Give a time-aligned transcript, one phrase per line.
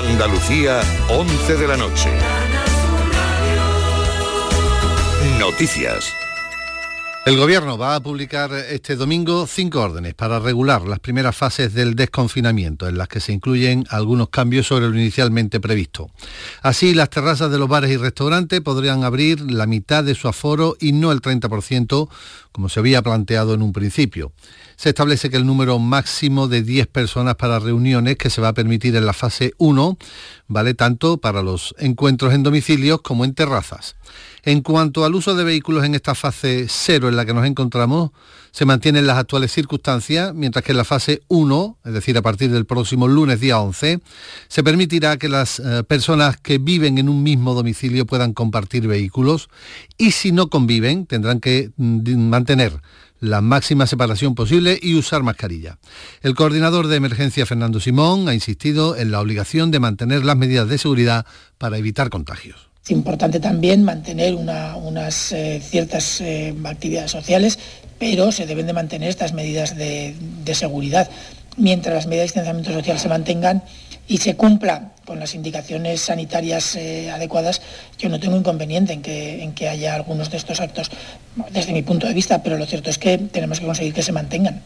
[0.00, 0.80] Andalucía,
[1.10, 2.08] 11 de la noche.
[5.38, 6.14] Noticias.
[7.26, 11.96] El Gobierno va a publicar este domingo cinco órdenes para regular las primeras fases del
[11.96, 16.10] desconfinamiento, en las que se incluyen algunos cambios sobre lo inicialmente previsto.
[16.62, 20.78] Así, las terrazas de los bares y restaurantes podrían abrir la mitad de su aforo
[20.80, 22.08] y no el 30%,
[22.52, 24.32] como se había planteado en un principio.
[24.80, 28.54] Se establece que el número máximo de 10 personas para reuniones que se va a
[28.54, 29.98] permitir en la fase 1
[30.48, 33.96] vale tanto para los encuentros en domicilios como en terrazas.
[34.42, 38.12] En cuanto al uso de vehículos en esta fase 0 en la que nos encontramos,
[38.52, 42.50] se mantienen las actuales circunstancias, mientras que en la fase 1, es decir, a partir
[42.50, 44.00] del próximo lunes día 11,
[44.48, 49.50] se permitirá que las eh, personas que viven en un mismo domicilio puedan compartir vehículos
[49.98, 52.80] y si no conviven tendrán que mm, mantener
[53.20, 55.78] la máxima separación posible y usar mascarilla.
[56.22, 60.68] El coordinador de emergencia, Fernando Simón, ha insistido en la obligación de mantener las medidas
[60.68, 61.26] de seguridad
[61.58, 62.70] para evitar contagios.
[62.82, 67.58] Es importante también mantener unas eh, ciertas eh, actividades sociales,
[67.98, 70.14] pero se deben de mantener estas medidas de,
[70.54, 71.08] seguridad.
[71.58, 73.62] Mientras las medidas de distanciamiento social se mantengan
[74.10, 77.62] y se cumpla con las indicaciones sanitarias eh, adecuadas,
[77.96, 80.90] yo no tengo inconveniente en que, en que haya algunos de estos actos
[81.52, 84.10] desde mi punto de vista, pero lo cierto es que tenemos que conseguir que se
[84.10, 84.64] mantengan.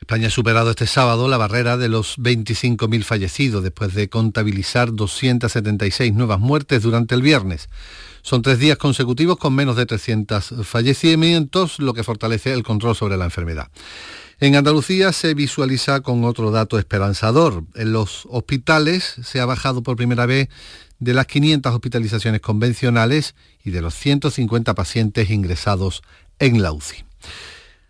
[0.00, 6.12] España ha superado este sábado la barrera de los 25.000 fallecidos después de contabilizar 276
[6.14, 7.68] nuevas muertes durante el viernes.
[8.22, 13.16] Son tres días consecutivos con menos de 300 fallecimientos, lo que fortalece el control sobre
[13.16, 13.68] la enfermedad.
[14.40, 17.64] En Andalucía se visualiza con otro dato esperanzador.
[17.74, 20.48] En los hospitales se ha bajado por primera vez
[21.00, 26.02] de las 500 hospitalizaciones convencionales y de los 150 pacientes ingresados
[26.38, 27.04] en la UCI.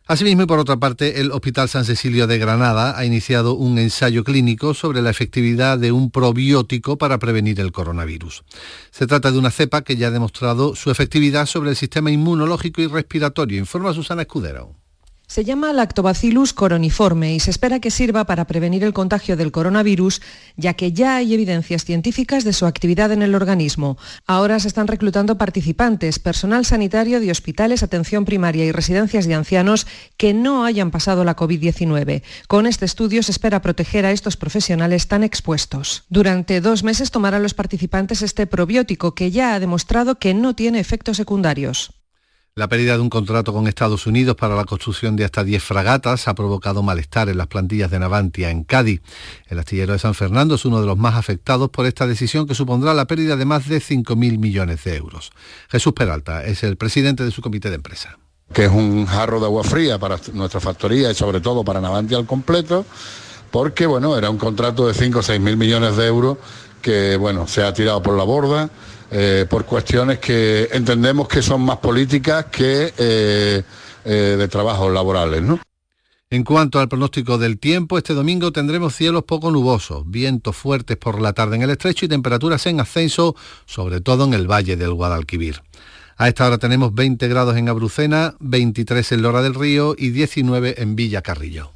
[0.07, 4.25] Asimismo, y por otra parte, el Hospital San Cecilio de Granada ha iniciado un ensayo
[4.25, 8.43] clínico sobre la efectividad de un probiótico para prevenir el coronavirus.
[8.91, 12.81] Se trata de una cepa que ya ha demostrado su efectividad sobre el sistema inmunológico
[12.81, 14.88] y respiratorio, informa Susana Escudero.
[15.29, 20.23] Se llama Lactobacillus coroniforme y se espera que sirva para prevenir el contagio del coronavirus,
[20.57, 23.99] ya que ya hay evidencias científicas de su actividad en el organismo.
[24.27, 29.87] Ahora se están reclutando participantes, personal sanitario de hospitales, atención primaria y residencias de ancianos
[30.17, 32.23] que no hayan pasado la COVID-19.
[32.47, 36.05] Con este estudio se espera proteger a estos profesionales tan expuestos.
[36.09, 40.81] Durante dos meses tomarán los participantes este probiótico que ya ha demostrado que no tiene
[40.81, 41.98] efectos secundarios.
[42.59, 46.27] La pérdida de un contrato con Estados Unidos para la construcción de hasta 10 fragatas
[46.27, 49.01] ha provocado malestar en las plantillas de Navantia en Cádiz.
[49.47, 52.57] El astillero de San Fernando es uno de los más afectados por esta decisión que
[52.57, 55.31] supondrá la pérdida de más de 5.000 millones de euros.
[55.69, 58.19] Jesús Peralta es el presidente de su comité de empresa.
[58.53, 62.17] Que es un jarro de agua fría para nuestra factoría y sobre todo para Navantia
[62.17, 62.85] al completo,
[63.53, 66.39] porque bueno, era un contrato de 5 o 6 mil millones de euros
[66.83, 68.69] que bueno, se ha tirado por la borda
[69.11, 73.63] eh, por cuestiones que entendemos que son más políticas que eh,
[74.05, 75.43] eh, de trabajos laborales.
[75.43, 75.61] ¿no?
[76.31, 81.23] En cuanto al pronóstico del tiempo, este domingo tendremos cielos poco nubosos, vientos fuertes por
[81.23, 84.93] la tarde en el estrecho y temperaturas en ascenso, sobre todo en el valle del
[84.93, 85.63] Guadalquivir.
[86.19, 90.83] A esta hora tenemos 20 grados en Abrucena, 23 en Lora del Río y 19
[90.83, 91.73] en Villa Carrillo.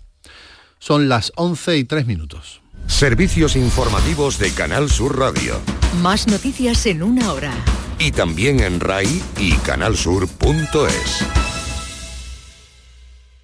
[0.78, 2.61] Son las 11 y 3 minutos.
[2.86, 5.60] Servicios informativos de Canal Sur Radio.
[6.02, 7.52] Más noticias en una hora.
[7.98, 11.51] Y también en RAI y canalsur.es.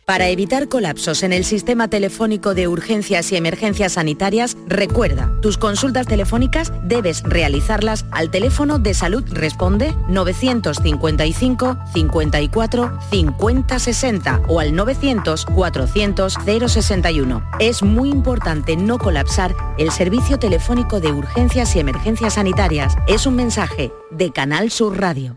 [0.08, 6.06] Para evitar colapsos en el sistema telefónico de urgencias y emergencias sanitarias, recuerda, tus consultas
[6.06, 15.44] telefónicas debes realizarlas al teléfono de Salud Responde 955 54 50 60 o al 900
[15.44, 17.42] 400 061.
[17.60, 22.96] Es muy importante no colapsar el servicio telefónico de urgencias y emergencias sanitarias.
[23.08, 25.36] Es un mensaje de Canal Sur Radio.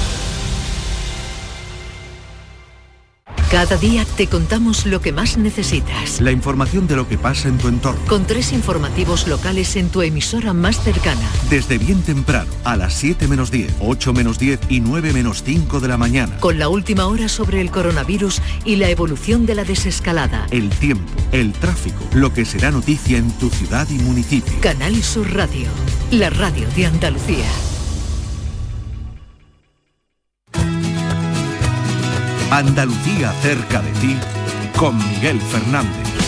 [3.51, 6.21] Cada día te contamos lo que más necesitas.
[6.21, 7.99] La información de lo que pasa en tu entorno.
[8.07, 11.29] Con tres informativos locales en tu emisora más cercana.
[11.49, 15.81] Desde bien temprano, a las 7 menos 10, 8 menos 10 y 9 menos 5
[15.81, 16.37] de la mañana.
[16.39, 20.47] Con la última hora sobre el coronavirus y la evolución de la desescalada.
[20.51, 24.53] El tiempo, el tráfico, lo que será noticia en tu ciudad y municipio.
[24.61, 25.67] Canal Sur Radio,
[26.09, 27.49] la radio de Andalucía.
[32.51, 34.17] Andalucía cerca de ti
[34.77, 36.20] con Miguel Fernández.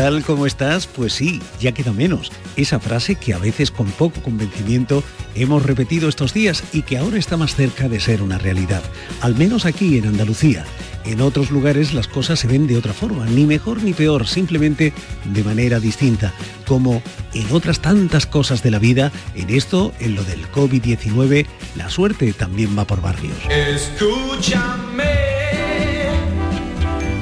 [0.00, 0.24] ¿Qué tal?
[0.24, 0.86] ¿Cómo estás?
[0.86, 2.32] Pues sí, ya queda menos.
[2.56, 5.04] Esa frase que a veces con poco convencimiento
[5.34, 8.82] hemos repetido estos días y que ahora está más cerca de ser una realidad.
[9.20, 10.64] Al menos aquí en Andalucía.
[11.04, 14.94] En otros lugares las cosas se ven de otra forma, ni mejor ni peor, simplemente
[15.26, 16.32] de manera distinta.
[16.66, 17.02] Como
[17.34, 21.44] en otras tantas cosas de la vida, en esto, en lo del COVID-19,
[21.76, 23.36] la suerte también va por barrios.
[23.50, 25.12] Escúchame,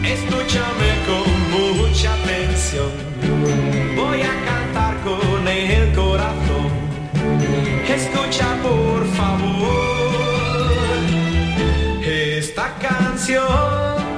[0.04, 1.37] escúchame con
[2.70, 6.68] Voy a cantar con el corazón.
[7.88, 9.68] Escucha por favor
[12.04, 13.42] esta canción.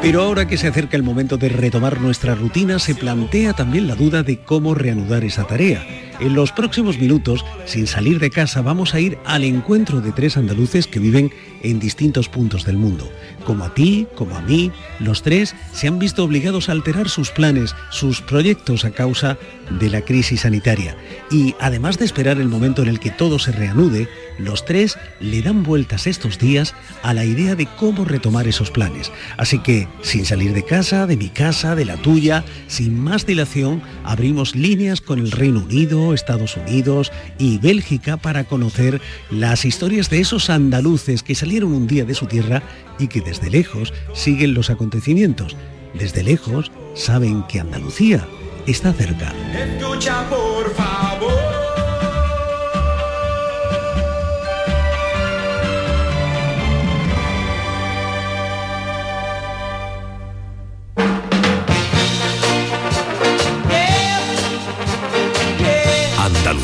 [0.02, 3.94] Pero ahora que se acerca el momento de retomar nuestra rutina, se plantea también la
[3.94, 6.10] duda de cómo reanudar esa tarea.
[6.20, 10.37] En los próximos minutos, sin salir de casa, vamos a ir al encuentro de tres
[10.37, 11.32] andaluces que viven
[11.62, 13.11] en distintos puntos del mundo.
[13.46, 17.31] Como a ti, como a mí, los tres se han visto obligados a alterar sus
[17.31, 19.38] planes, sus proyectos a causa
[19.78, 20.94] de la crisis sanitaria.
[21.31, 24.08] Y además de esperar el momento en el que todo se reanude,
[24.38, 29.11] los tres le dan vueltas estos días a la idea de cómo retomar esos planes.
[29.37, 33.82] Así que, sin salir de casa, de mi casa, de la tuya, sin más dilación,
[34.05, 40.21] abrimos líneas con el Reino Unido, Estados Unidos y Bélgica para conocer las historias de
[40.21, 42.62] esos andaluces que salieron un día de su tierra
[42.99, 45.57] y que desde lejos siguen los acontecimientos.
[45.95, 48.27] Desde lejos saben que Andalucía
[48.67, 49.33] está cerca.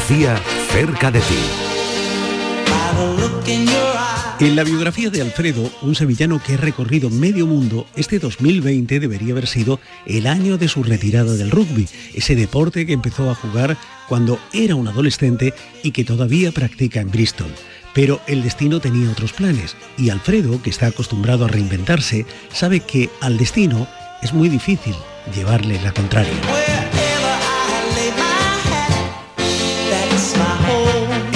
[0.08, 1.34] Cerca de ti.
[4.38, 9.32] En la biografía de Alfredo, un sevillano que ha recorrido medio mundo, este 2020 debería
[9.32, 13.76] haber sido el año de su retirada del rugby, ese deporte que empezó a jugar
[14.08, 17.52] cuando era un adolescente y que todavía practica en Bristol.
[17.92, 23.10] Pero el destino tenía otros planes y Alfredo, que está acostumbrado a reinventarse, sabe que
[23.20, 23.88] al destino
[24.22, 24.94] es muy difícil
[25.34, 27.05] llevarle la contraria.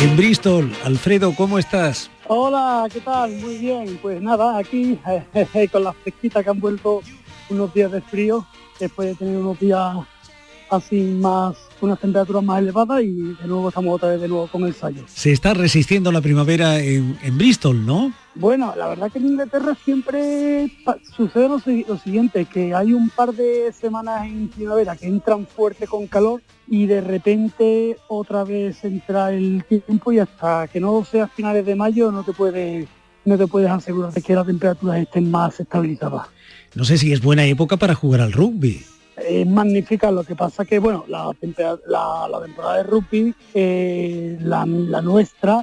[0.01, 2.11] En Bristol, Alfredo, ¿cómo estás?
[2.27, 3.33] Hola, ¿qué tal?
[3.33, 3.99] Muy bien.
[4.01, 4.99] Pues nada, aquí
[5.73, 7.03] con las fresquitas que han vuelto
[7.51, 8.47] unos días de frío,
[8.79, 9.99] después de tener unos días
[10.71, 14.63] así más, unas temperaturas más elevadas y de nuevo estamos otra vez de nuevo con
[14.63, 15.05] el ensayo.
[15.07, 18.11] Se está resistiendo la primavera en, en Bristol, ¿no?
[18.37, 20.71] Bueno, la verdad que en Inglaterra siempre
[21.17, 25.47] sucede lo, si- lo siguiente, que hay un par de semanas en primavera que entran
[25.47, 31.05] fuerte con calor y de repente otra vez entra el tiempo y hasta que no
[31.05, 32.87] sea finales de mayo no te puedes
[33.25, 36.29] no te puedes asegurar de que las temperaturas estén más estabilizadas.
[36.75, 38.83] No sé si es buena época para jugar al rugby.
[39.29, 44.39] Es magnífica, lo que pasa que bueno, la, tempera- la, la temporada de rugby, eh,
[44.41, 45.61] la, la nuestra,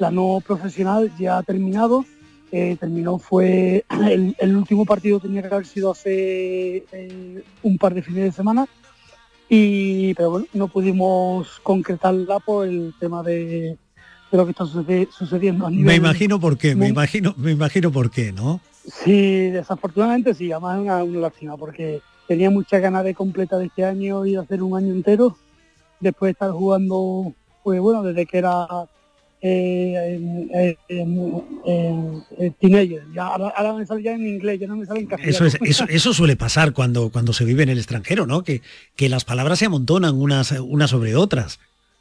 [0.00, 2.04] la no profesional, ya ha terminado.
[2.52, 7.94] Eh, terminó fue el, el último partido tenía que haber sido hace eh, un par
[7.94, 8.66] de fines de semana
[9.48, 13.76] y pero bueno no pudimos concretarla por el tema de,
[14.32, 17.92] de lo que está sucediendo a nivel Me imagino por qué, me imagino, me imagino
[17.92, 18.60] por qué, ¿no?
[18.84, 23.84] Sí, desafortunadamente sí, además es una, una lástima porque tenía muchas ganas de completar este
[23.84, 25.36] año y de hacer un año entero,
[26.00, 27.32] después de estar jugando,
[27.62, 28.66] pues bueno, desde que era
[29.42, 30.50] eh, en-
[30.88, 35.00] en- en teenager, ya, ahora, ahora me sale ya en inglés, ya no me sale
[35.00, 35.46] en castellano.
[35.46, 38.42] Eso, es, eso, eso suele pasar cuando, cuando se vive en el extranjero, ¿no?
[38.42, 38.60] Que,
[38.96, 41.58] que las palabras se amontonan unas, unas sobre otras.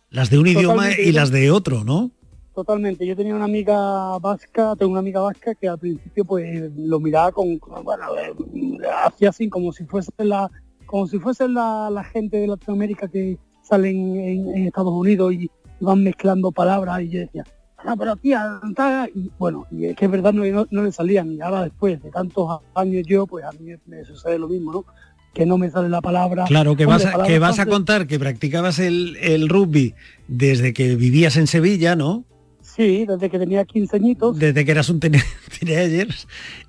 [0.10, 2.12] Las de un idioma y las de otro, ¿no?
[2.56, 7.00] Totalmente, yo tenía una amiga vasca, tengo una amiga vasca que al principio pues lo
[7.00, 8.34] miraba con, bueno, eh,
[9.06, 10.50] hacía así como si fuese la,
[10.86, 15.50] como si fuese la, la gente de Latinoamérica que salen en, en Estados Unidos y,
[15.80, 17.44] van mezclando palabras y yo decía,
[17.78, 21.32] ah, pero tía, ta", y bueno, y es que es verdad no, no, le salían
[21.32, 24.86] y ahora después de tantos años yo, pues a mí me sucede lo mismo, ¿no?
[25.34, 26.46] Que no me sale la palabra.
[26.46, 29.94] Claro, que vas, a, que vas a contar que practicabas el, el rugby
[30.28, 32.26] desde que vivías en Sevilla, ¿no?
[32.62, 34.40] Sí, desde que tenía 15 añitos.
[34.40, 35.00] Desde que eras un
[35.60, 36.08] teenager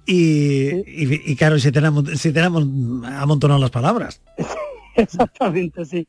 [0.06, 4.20] y, y, y claro, se te, han, se te han amont- amontonado las palabras.
[4.96, 6.06] Exactamente, sí.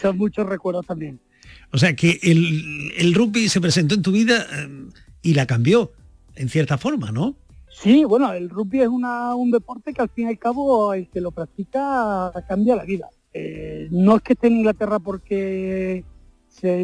[0.00, 1.20] Son muchos recuerdos también.
[1.72, 4.68] O sea que el, rugby se presentó en tu vida eh,
[5.22, 5.92] y la cambió,
[6.36, 7.34] en cierta forma, ¿no?
[7.70, 11.08] Sí, bueno, el rugby es una, un deporte que al fin y al cabo el
[11.08, 13.08] que lo practica cambia la vida.
[13.32, 16.04] Eh, no es que esté en Inglaterra porque,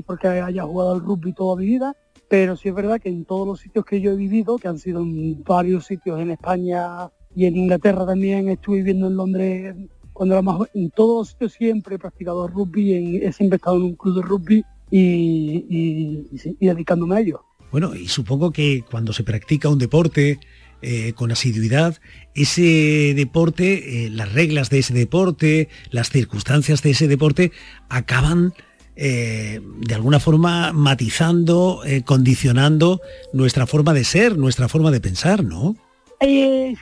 [0.06, 1.94] porque haya jugado al rugby toda mi vida,
[2.30, 4.78] pero sí es verdad que en todos los sitios que yo he vivido, que han
[4.78, 9.76] sido en varios sitios en España y en Inglaterra también, estuve viviendo en Londres
[10.14, 13.56] cuando era más joven, en todos los sitios siempre he practicado rugby, en- he siempre
[13.56, 16.26] estado en un club de rugby y,
[16.60, 17.44] y- dedicándome a ello.
[17.70, 20.40] Bueno, y supongo que cuando se practica un deporte
[20.80, 21.98] eh, con asiduidad,
[22.34, 27.52] ese deporte, eh, las reglas de ese deporte, las circunstancias de ese deporte
[27.88, 28.54] acaban
[28.96, 33.00] eh, de alguna forma matizando, condicionando
[33.32, 35.76] nuestra forma de ser, nuestra forma de pensar, ¿no?
[36.20, 36.74] Eh,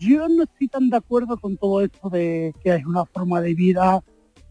[0.00, 3.54] yo no estoy tan de acuerdo con todo esto de que es una forma de
[3.54, 4.02] vida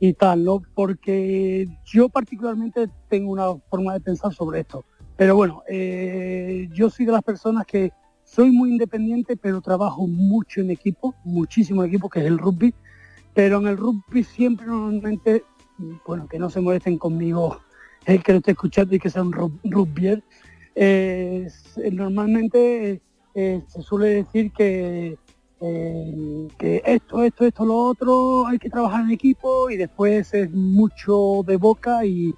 [0.03, 0.63] y tal, ¿no?
[0.73, 4.83] Porque yo particularmente tengo una forma de pensar sobre esto.
[5.15, 7.91] Pero bueno, eh, yo soy de las personas que
[8.23, 12.73] soy muy independiente, pero trabajo mucho en equipo, muchísimo en equipo, que es el rugby.
[13.35, 15.43] Pero en el rugby siempre normalmente,
[16.03, 17.59] bueno, que no se molesten conmigo
[18.07, 20.23] el que lo esté escuchando y que sea un ru- rugbyer,
[20.73, 21.47] eh,
[21.91, 23.03] normalmente
[23.35, 25.15] eh, se suele decir que,
[25.61, 30.51] eh, que esto, esto, esto, lo otro, hay que trabajar en equipo y después es
[30.51, 32.33] mucho de boca y,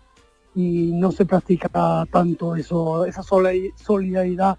[0.56, 1.70] y no se practica
[2.12, 4.58] tanto eso, esa soli- solidaridad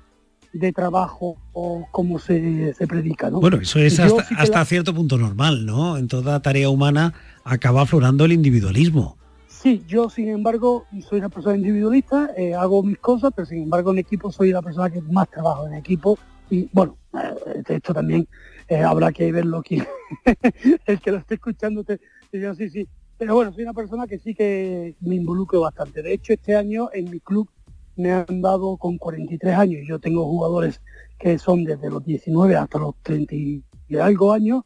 [0.53, 3.29] de trabajo o como se, se predica.
[3.29, 3.41] ¿no?
[3.41, 5.97] Bueno, eso es hasta, sí hasta la- cierto punto normal, ¿no?
[5.97, 7.13] En toda tarea humana
[7.45, 9.17] acaba aflorando el individualismo.
[9.49, 13.91] Sí, yo sin embargo soy una persona individualista, eh, hago mis cosas, pero sin embargo
[13.93, 16.19] en equipo soy la persona que más trabajo en equipo
[16.51, 18.29] y bueno, eh, esto también
[18.69, 19.83] eh, habrá que verlo aquí,
[20.87, 22.01] el que lo esté escuchando te
[22.33, 26.03] diga sí, sí, pero bueno, soy una persona que sí que me involucro bastante.
[26.03, 27.49] De hecho, este año en mi club
[27.97, 30.81] me han dado con 43 años, yo tengo jugadores
[31.19, 33.63] que son desde los 19 hasta los 30 y
[34.01, 34.65] algo años,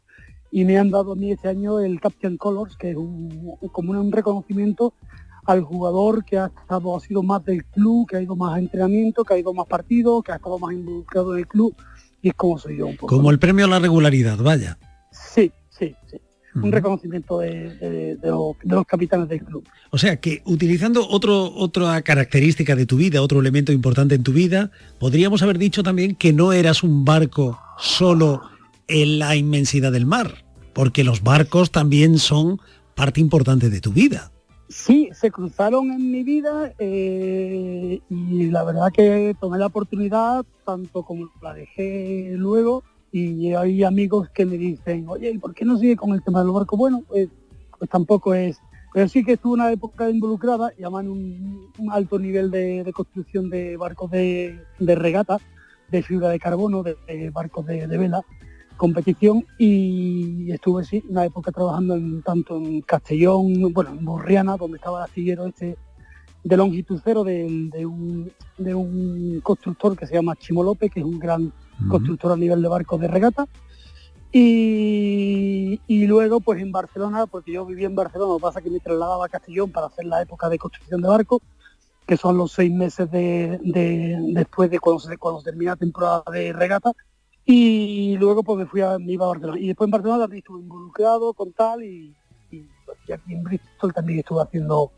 [0.50, 4.12] y me han dado a mí este año el Captain Colors, que es como un
[4.12, 4.94] reconocimiento
[5.44, 8.58] al jugador que ha estado, ha sido más del club, que ha ido más a
[8.58, 11.74] entrenamiento, que ha ido más partidos, que ha estado más involucrado en el club,
[12.22, 13.14] y es como soy yo un poco.
[13.16, 14.78] Como el premio a la regularidad, vaya.
[15.12, 16.16] Sí, sí, sí.
[16.54, 19.64] Un reconocimiento de, de- de los, de los capitanes del club.
[19.90, 24.32] O sea que utilizando otro, otra característica de tu vida, otro elemento importante en tu
[24.32, 28.42] vida, podríamos haber dicho también que no eras un barco solo
[28.88, 32.58] en la inmensidad del mar, porque los barcos también son
[32.96, 34.32] parte importante de tu vida.
[34.68, 41.02] Sí, se cruzaron en mi vida eh, y la verdad que tomé la oportunidad, tanto
[41.04, 45.78] como la dejé luego, y hay amigos que me dicen, oye, ¿y por qué no
[45.78, 46.76] sigue con el tema del barco?
[46.76, 47.30] Bueno, pues,
[47.78, 48.60] pues tampoco es,
[48.92, 53.48] pero sí que estuve una época involucrada, y además en un, alto nivel de, construcción
[53.48, 55.38] de barcos de, regata,
[55.90, 58.22] de fibra de carbono, de, barcos de vela,
[58.78, 64.76] competición y estuve sí una época trabajando en, tanto en Castellón, bueno, en Borriana, donde
[64.78, 65.76] estaba el astillero este
[66.44, 71.00] de longitud cero de, de un, de un constructor que se llama Chimo López, que
[71.00, 71.52] es un gran
[71.90, 73.46] constructor a nivel de barcos de regata.
[74.32, 78.64] Y, y luego pues en Barcelona, porque yo vivía en Barcelona, lo que pasa es
[78.64, 81.40] que me trasladaba a Castellón para hacer la época de construcción de barcos,
[82.06, 85.76] que son los seis meses de, de- después de cuando se, cuando se termina la
[85.76, 86.92] temporada de regata.
[87.50, 89.58] Y luego pues me fui a, me iba a Barcelona.
[89.58, 92.14] Y después en Barcelona también estuve involucrado con tal y,
[93.10, 94.92] aquí en Bristol también estuve haciendo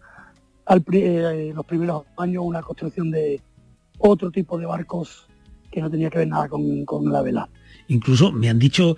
[0.66, 3.40] al eh, los primeros años una construcción de
[3.98, 5.28] otro tipo de barcos
[5.70, 7.48] que no tenía que ver nada con, con la vela.
[7.86, 8.96] Incluso me han dicho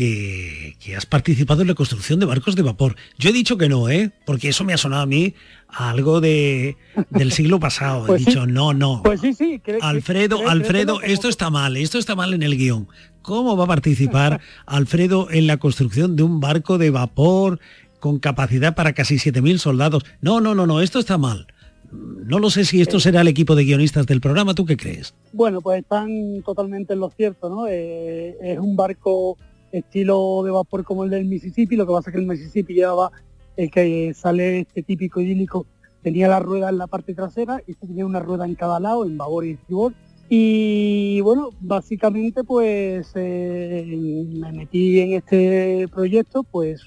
[0.00, 2.96] que, que has participado en la construcción de barcos de vapor.
[3.18, 4.10] Yo he dicho que no, ¿eh?
[4.24, 5.34] Porque eso me ha sonado a mí
[5.68, 6.78] a algo de,
[7.10, 8.06] del siglo pasado.
[8.06, 8.30] Pues he sí.
[8.30, 9.02] dicho, no, no.
[9.04, 9.60] Pues sí, sí.
[9.82, 12.88] Alfredo, Alfredo, esto está mal, esto está mal en el guion.
[13.20, 17.60] ¿Cómo va a participar Alfredo en la construcción de un barco de vapor
[17.98, 20.06] con capacidad para casi 7.000 soldados?
[20.22, 21.46] No, no, no, no, esto está mal.
[21.92, 25.12] No lo sé si esto será el equipo de guionistas del programa, ¿tú qué crees?
[25.34, 27.66] Bueno, pues están totalmente en lo cierto, ¿no?
[27.68, 29.36] Eh, es un barco
[29.72, 33.10] estilo de vapor como el del Mississippi, lo que pasa es que el Mississippi llevaba
[33.56, 35.66] el que sale este típico idílico,
[36.02, 39.04] tenía la rueda en la parte trasera y este tenía una rueda en cada lado,
[39.04, 39.92] en babor y estribor.
[40.28, 46.82] Y bueno, básicamente pues eh, me metí en este proyecto, pues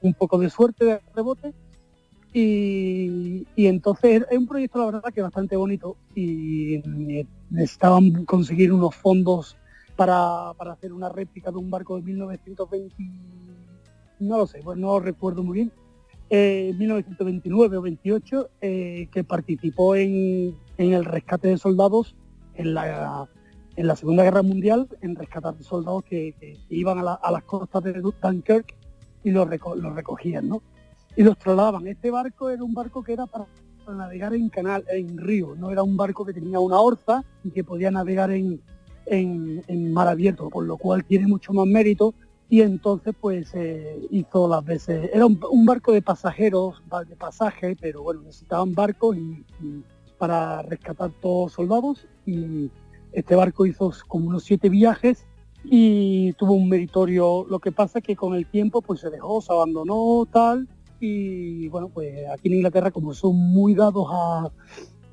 [0.00, 1.52] un poco de suerte de rebote
[2.32, 8.72] y, y entonces es un proyecto la verdad que bastante bonito y eh, necesitaban conseguir
[8.72, 9.56] unos fondos
[9.98, 12.94] para, para hacer una réplica de un barco de 1920,
[14.20, 15.72] no lo sé, pues no recuerdo muy bien,
[16.30, 22.14] eh, 1929 o 28, eh, que participó en, en el rescate de soldados
[22.54, 23.28] en la,
[23.74, 26.32] en la Segunda Guerra Mundial, en rescatar soldados que,
[26.68, 28.76] iban a, la- a las costas de Dunkirk
[29.24, 30.62] y los, reco- los recogían, ¿no?
[31.16, 31.88] y los trasladaban.
[31.88, 33.46] Este barco era un barco que era para
[33.96, 37.64] navegar en canal, en río, no era un barco que tenía una orza y que
[37.64, 38.60] podía navegar en,
[39.10, 42.14] en, mar abierto, por lo cual tiene mucho más mérito.
[42.50, 48.02] Y entonces pues eh, hizo las veces, era un, barco de pasajeros, de pasaje, pero
[48.02, 49.44] bueno, necesitaban barcos y,
[50.16, 52.06] para rescatar todos soldados.
[52.24, 52.70] Y
[53.12, 55.26] este barco hizo como unos siete viajes
[55.64, 59.52] y tuvo un meritorio, lo que pasa que con el tiempo pues se dejó, se
[59.52, 60.68] abandonó tal.
[61.00, 64.50] Y bueno pues aquí en Inglaterra como son muy dados a,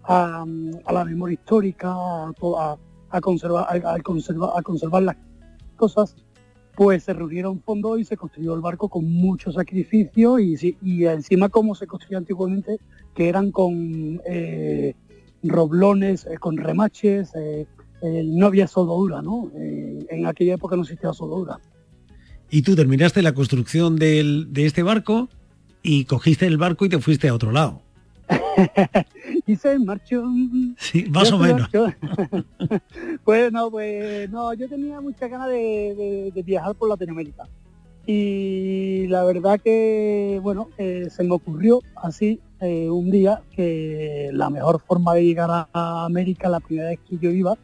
[0.04, 0.46] a,
[0.92, 2.78] la memoria histórica, a-
[3.15, 5.15] a conservar, a, conservar, a conservar las
[5.75, 6.15] cosas,
[6.75, 11.50] pues se reunieron fondos y se construyó el barco con mucho sacrificio y, y encima
[11.50, 12.77] como se construía antiguamente,
[13.13, 14.93] que eran con eh,
[15.43, 17.65] roblones, eh, con remaches, eh,
[18.01, 19.50] eh, no había soldadura, ¿no?
[19.55, 21.60] En aquella época no existía soldadura.
[22.50, 25.29] Y tú terminaste la construcción del- de este barco
[25.81, 27.81] y cogiste el barco y te fuiste a otro lado.
[29.46, 30.24] y se marchó.
[30.77, 31.70] Sí, más o menos.
[33.24, 35.55] pues no, pues no, yo tenía mucha ganas de,
[35.96, 37.48] de- de viajar por Latinoamérica.
[38.08, 44.50] Y la verdad que, bueno, eh, se me ocurrió así eh, un día que la
[44.51, 47.58] mejor forma de llegar a, a América, la primera vez que yo iba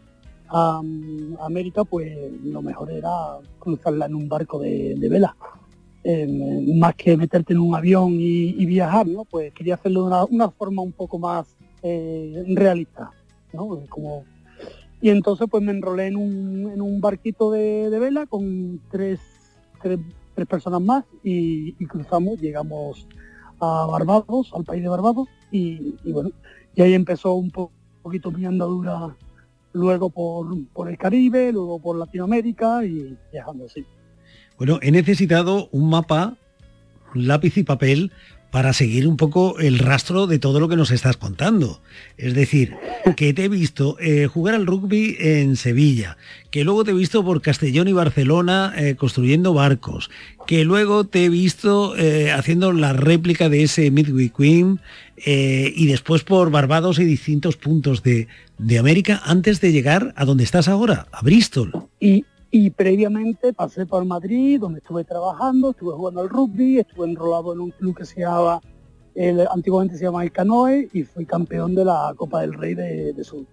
[0.47, 2.11] a, mm, América, pues
[2.43, 3.09] lo mejor era
[3.59, 5.35] cruzarla en un barco de, de vela.
[6.03, 6.27] Eh,
[6.79, 9.23] más que meterte en un avión y, viajar, ¿no?
[9.23, 13.11] Pues quería hacerlo de una, forma un poco más eh, realista,
[13.53, 13.83] ¿no?
[14.99, 19.19] Y entonces pues me enrolé en un, barquito de, vela con tres,
[20.47, 23.07] personas más y, cruzamos, llegamos
[23.59, 26.31] a Barbados, al país de Barbados, y, bueno,
[26.73, 29.15] y ahí empezó un po- poquito mi andadura
[29.73, 33.85] luego por el Caribe, luego por Latinoamérica y viajando así.
[34.61, 36.37] Bueno, he necesitado un mapa,
[37.15, 38.11] un lápiz y papel
[38.51, 41.81] para seguir un poco el rastro de todo lo que nos estás contando.
[42.15, 42.75] Es decir,
[43.17, 46.15] que te he visto eh, jugar al rugby en Sevilla,
[46.51, 50.11] que luego te he visto por Castellón y Barcelona eh, construyendo barcos,
[50.45, 54.79] que luego te he visto eh, haciendo la réplica de ese Midway Queen
[55.25, 58.27] y después por Barbados y distintos puntos de,
[58.59, 61.71] de América antes de llegar a donde estás ahora, a Bristol.
[61.99, 67.53] Y, y previamente pasé por Madrid, donde estuve trabajando, estuve jugando al rugby, estuve enrolado
[67.53, 68.61] en un club que se llamaba,
[69.15, 73.13] el- antiguamente se llama el Canoe, y fui campeón de la Copa del Rey de,
[73.13, 73.45] de su,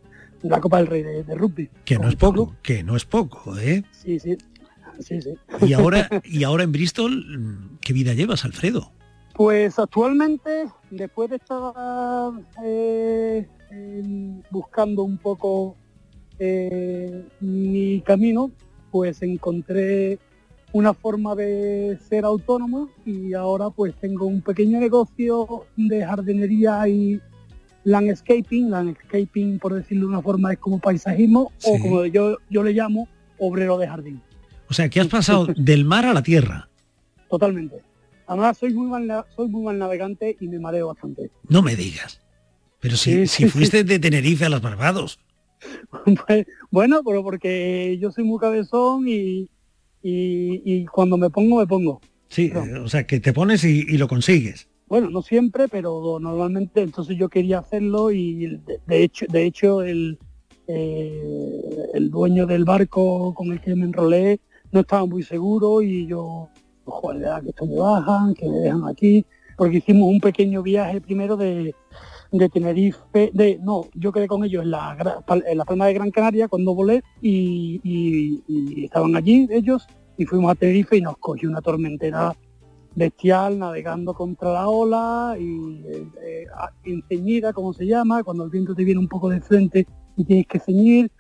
[0.43, 1.71] de la Copa del Rey de, de rugby.
[1.85, 3.85] Que no es poco, que no es poco, ¿eh?
[3.93, 4.37] Sí, sí,
[4.99, 5.35] sí, sí.
[5.67, 8.91] Y ahora, y ahora en Bristol, ¿qué vida llevas, Alfredo?
[9.35, 12.33] Pues actualmente, después de estar
[12.65, 13.47] eh,
[14.51, 15.77] buscando un poco
[16.41, 18.51] eh, mi camino,
[18.91, 20.19] pues encontré
[20.73, 27.21] una forma de ser autónomo y ahora pues tengo un pequeño negocio de jardinería y
[27.85, 31.81] landscaping, landscaping por decirlo de una forma es como paisajismo o Sí.
[31.83, 34.21] como yo, yo le llamo obrero de jardín.
[34.69, 36.69] O sea, que has pasado del mar a la tierra.
[37.31, 37.77] Totalmente.
[38.27, 41.31] Además soy muy mal, soy muy mal navegante y me mareo bastante.
[41.49, 42.21] No me digas.
[42.81, 45.19] Pero si, Sí, si sí, fuiste de Tenerife a las Barbados.
[46.27, 49.49] Pues, bueno, pero porque yo soy muy cabezón y,
[50.03, 52.01] y, y cuando me pongo, me pongo.
[52.29, 52.65] Sí, No.
[52.65, 54.69] eh, o sea, que te pones y, y lo consigues.
[54.87, 59.83] Bueno, no siempre, pero normalmente entonces yo quería hacerlo y de, de hecho, de hecho
[59.83, 60.19] el,
[60.67, 61.63] eh,
[61.95, 64.41] el dueño del barco con el que me enrolé
[64.73, 66.49] no estaba muy seguro y yo,
[66.85, 69.25] joder, que esto me bajan, que me dejan aquí,
[69.57, 71.75] porque hicimos un pequeño viaje primero de,
[72.31, 76.11] de Tenerife, de no, yo quedé con ellos en la, en la Palma de Gran
[76.11, 79.87] Canaria cuando volé y, y- estaban allí ellos
[80.17, 82.35] y fuimos a Tenerife y nos cogió una tormentera
[82.95, 86.47] bestial navegando contra la ola y eh,
[87.55, 89.87] como se llama, cuando el viento te viene un poco de frente
[90.17, 91.11] y tienes que ceñir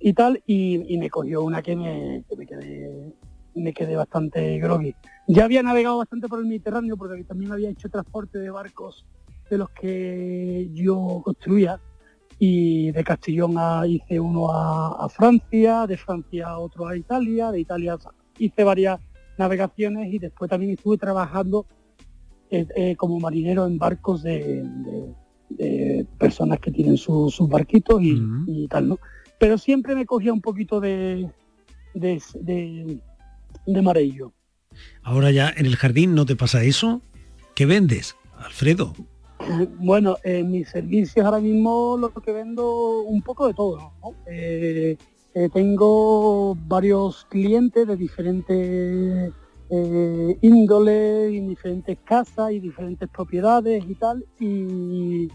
[0.00, 3.12] y tal, y, y me cogió una que me, que me quedé
[3.54, 4.94] me quedé bastante groggy.
[5.26, 9.04] Ya había navegado bastante por el Mediterráneo porque también había hecho transporte de barcos
[9.50, 11.80] de los que yo construía
[12.38, 17.60] y de Castellón a- hice uno a, a Francia, de Francia otro a Italia, de
[17.60, 17.96] Italia
[18.38, 19.00] hice varias
[19.38, 21.66] navegaciones y después también estuve trabajando
[22.50, 25.14] eh, eh, como marinero en barcos de, de-
[25.50, 28.98] de personas que tienen su- sus barquitos y, y tal, ¿no?
[29.40, 31.30] Pero siempre me cogía un poquito de,
[31.94, 33.00] de, de,
[33.66, 34.32] de marello.
[35.02, 37.00] Ahora ya en el jardín no te pasa eso.
[37.54, 38.92] ¿Qué vendes, Alfredo?
[39.78, 43.92] Bueno, en mis servicios ahora mismo lo que vendo un poco de todo.
[44.26, 44.96] Eh,
[45.34, 49.32] eh, tengo varios clientes de diferentes
[49.70, 54.24] eh, índole, en diferentes casas y diferentes propiedades y tal.
[54.40, 55.28] Y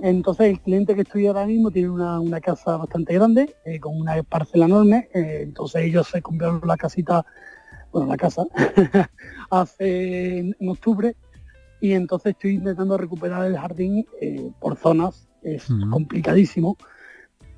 [0.00, 3.98] entonces el cliente que estoy ahora mismo tiene una, una casa bastante grande, eh, con
[3.98, 5.08] una parcela enorme.
[5.14, 7.24] eh, entonces ellos se compraron la casita,
[7.92, 8.44] bueno, la casa,
[9.50, 11.14] hace en octubre.
[11.82, 15.28] Y entonces estoy intentando recuperar el jardín eh, por zonas.
[15.42, 16.76] Es complicadísimo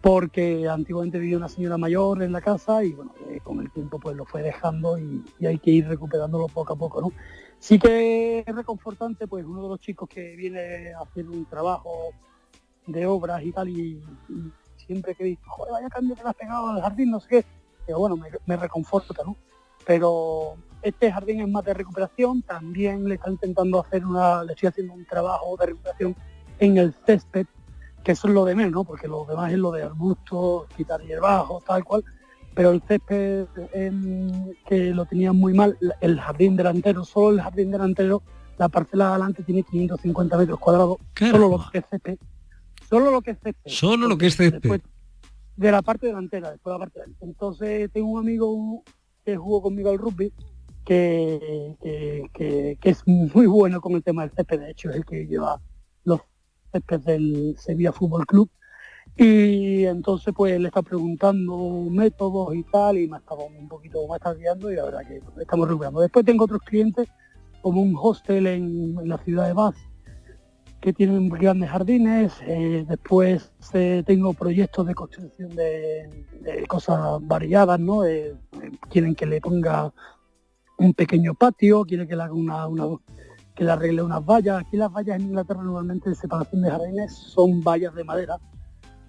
[0.00, 4.00] porque antiguamente vivía una señora mayor en la casa y bueno, eh, con el tiempo
[4.00, 7.12] pues lo fue dejando y, y hay que ir recuperándolo poco a poco, ¿no?
[7.58, 12.08] Sí que es reconfortante, pues uno de los chicos que viene a hacer un trabajo
[12.86, 16.36] de obras y tal y, y siempre que dice, joder, vaya cambio que le has
[16.36, 17.44] pegado al jardín, no sé qué,
[17.84, 19.36] pero bueno, me, me reconforta, ¿no?
[19.86, 24.68] Pero este jardín es más de recuperación, también le está intentando hacer una, le estoy
[24.68, 26.14] haciendo un trabajo de recuperación
[26.58, 27.46] en el césped,
[28.04, 28.84] que eso es lo de menos, ¿no?
[28.84, 32.04] Porque lo demás es lo de arbustos, quitar hierbajos, tal cual.
[32.54, 37.70] Pero el césped em, que lo tenía muy mal, el jardín delantero, solo el jardín
[37.70, 38.22] delantero,
[38.58, 42.18] la parcela de adelante tiene 550 metros cuadrados, solo lo que es césped.
[42.88, 43.70] Solo lo que es césped.
[43.70, 44.60] Solo lo que es césped.
[44.60, 44.82] Después,
[45.56, 47.26] de la parte delantera, después de la parte delantera.
[47.26, 48.82] Entonces tengo un amigo
[49.24, 50.32] que jugó conmigo al rugby
[50.84, 51.76] que,
[52.32, 55.26] que, que- es muy bueno con el tema del césped, de hecho es el que
[55.26, 55.60] lleva
[56.04, 56.20] los
[56.72, 58.50] céspedes del Sevilla Fútbol Club.
[59.16, 64.06] Y entonces pues le está preguntando métodos y tal, y me ha estado un poquito
[64.08, 66.00] más guiando y la verdad que estamos recuperando.
[66.00, 67.08] Después tengo otros clientes,
[67.62, 69.76] como un hostel en, la ciudad de Bath,
[70.80, 72.32] que tienen grandes jardines.
[72.46, 78.04] eh, después eh, tengo proyectos de construcción de, de cosas variadas, ¿no?
[78.04, 79.92] Eh, eh, quieren que le ponga
[80.78, 82.98] un pequeño patio, quieren que le haga una, una-
[83.54, 84.60] que le arregle unas vallas.
[84.62, 88.38] Aquí las vallas en Inglaterra normalmente de separación de jardines son vallas de madera,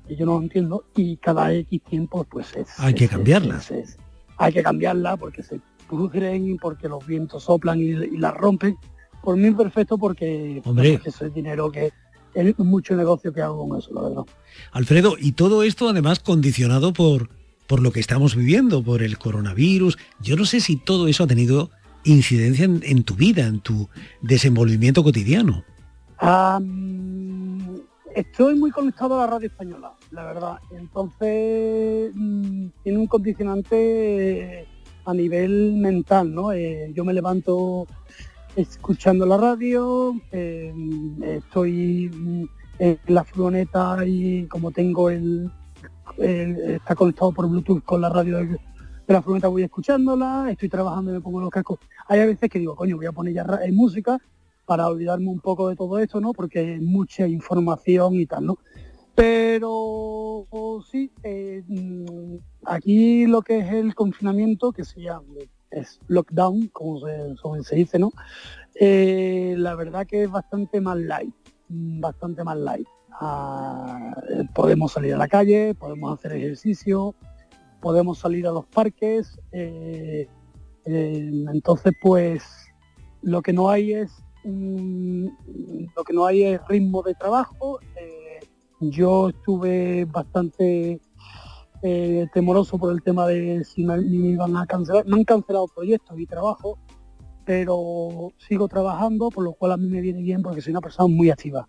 [0.07, 2.67] que yo no lo entiendo, y cada X tiempo pues es...
[2.79, 3.71] Hay que cambiarlas.
[3.71, 3.97] es- es-
[4.37, 8.75] hay que cambiarla porque se pudren y porque los vientos soplan y, y las rompen.
[9.23, 10.99] Por mí perfecto porque, Hombre.
[11.05, 11.91] eso es dinero que
[12.33, 14.23] es mucho negocio que hago con eso, la verdad.
[14.73, 17.29] Alfredo, y todo esto además condicionado por,
[17.67, 19.97] por lo que estamos viviendo, por el coronavirus.
[20.21, 21.69] Yo no sé si todo eso ha tenido
[22.03, 23.89] incidencia en, tu vida, en tu
[24.21, 25.63] desenvolvimiento cotidiano.
[28.15, 30.59] Estoy muy conectado a la radio española, la verdad.
[30.71, 34.67] Entonces mm, tiene un condicionante eh,
[35.03, 36.53] a nivel mental, ¿no?
[36.53, 37.87] Eh, yo me levanto
[38.55, 40.73] escuchando la radio, eh,
[41.23, 42.43] estoy mm,
[42.79, 45.51] en la furgoneta y como tengo el,
[46.17, 48.59] está conectado por Bluetooth con la radio de,
[49.07, 51.79] la furgoneta voy escuchándola, estoy trabajando y me pongo los cascos.
[52.07, 54.19] Hay veces que digo, coño, voy a poner ya eh, música
[54.65, 56.33] para olvidarme un poco de todo esto, ¿no?
[56.33, 58.57] Porque hay mucha información y tal, ¿no?
[59.13, 60.45] Pero
[60.89, 65.25] sí, eh, mm, aquí lo que es el confinamiento, que se llama,
[65.71, 68.11] es lockdown, como se, como se dice, ¿no?
[68.73, 71.33] Eh, la verdad que es bastante más light,
[71.69, 72.87] mm, bastante más light.
[73.19, 74.11] Ah,
[74.53, 77.15] podemos salir a la calle, podemos hacer ejercicio,
[77.81, 80.27] podemos salir a los parques, eh,
[80.85, 82.43] eh, entonces pues
[83.21, 84.11] lo que no hay es
[84.43, 87.79] lo que no hay es ritmo de trabajo.
[87.95, 88.39] eh,
[88.81, 90.99] yo estuve bastante
[92.33, 95.05] temoroso por el tema de si me, me iban a cancelar.
[95.05, 96.79] Me han cancelado proyectos y trabajo,
[97.45, 101.07] pero sigo trabajando, por lo cual a mí me viene bien porque soy una persona
[101.07, 101.67] muy activa.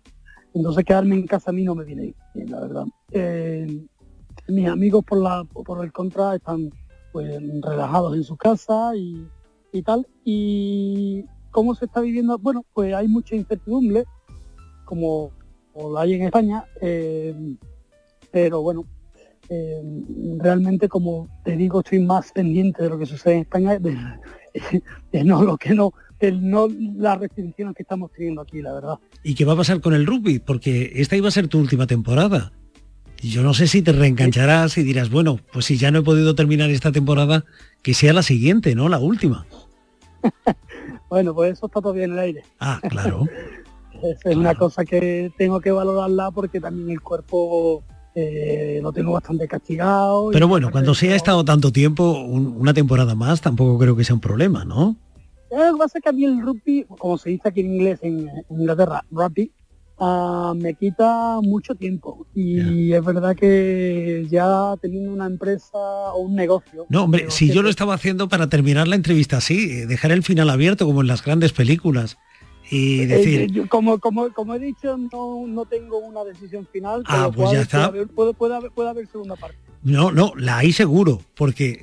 [0.57, 2.85] Entonces quedarme en casa a mí no me viene bien, la verdad.
[3.11, 3.85] Eh,
[4.47, 6.71] mis amigos por la por el contra están
[7.11, 9.27] pues relajados en su casa y,
[9.71, 10.07] y tal.
[10.25, 14.05] Y cómo se está viviendo, bueno, pues hay mucha incertidumbre,
[14.83, 15.31] como,
[15.73, 17.35] como la hay en España, eh,
[18.31, 18.83] pero bueno,
[19.49, 19.81] eh,
[20.39, 23.95] realmente como te digo, estoy más pendiente de lo que sucede en España, de,
[25.11, 28.95] de no lo que no, de no las restricciones que estamos teniendo aquí, la verdad.
[29.23, 30.39] ¿Y qué va a pasar con el rugby?
[30.39, 32.51] Porque esta iba a ser tu última temporada.
[33.21, 36.03] Y yo no sé si te reengancharás y dirás, bueno, pues si ya no he
[36.03, 37.45] podido terminar esta temporada,
[37.81, 38.89] que sea la siguiente, ¿no?
[38.89, 39.45] La última.
[41.09, 42.43] Bueno, pues eso está todavía en el aire.
[42.59, 43.25] Ah, claro.
[44.03, 47.81] Es, una cosa que tengo que valorarla porque también el cuerpo
[48.13, 50.29] eh, lo tengo bastante castigado.
[50.31, 54.03] Pero bueno, cuando se ha estado tanto tiempo, un- una temporada más, tampoco creo que
[54.03, 54.95] sea un problema, ¿no?
[55.51, 57.73] Eh, Lo que pasa es que a mí el rugby, como se dice aquí en
[57.75, 59.51] inglés en, en Inglaterra, rugby,
[59.99, 62.27] ah, me quita mucho tiempo.
[62.35, 66.85] Y es verdad que ya teniendo una empresa o un negocio.
[66.89, 70.23] No, hombre, si yo lo estaba haciendo para terminar la entrevista así, eh, dejar el
[70.23, 72.17] final abierto como en las grandes películas
[72.69, 77.03] y eh, decir, yo- como, como, como he dicho, no, no tengo una decisión final.
[77.05, 77.89] Ah, pues cual ya está.
[77.89, 79.57] Puede haber, puede, puede haber, puede haber segunda parte.
[79.83, 81.79] No, no, la hay seguro, porque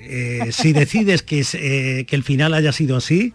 [0.47, 3.33] eh, si decides que, eh, que el final haya sido así,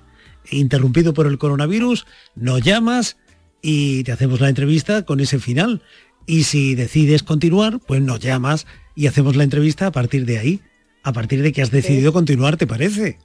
[0.52, 3.18] interrumpido por el coronavirus, nos llamas
[3.62, 5.82] y te hacemos la entrevista con ese final.
[6.26, 10.60] Y si decides continuar, pues nos llamas y hacemos la entrevista a partir de ahí,
[11.04, 13.18] a partir de que has decidido continuar, ¿te parece?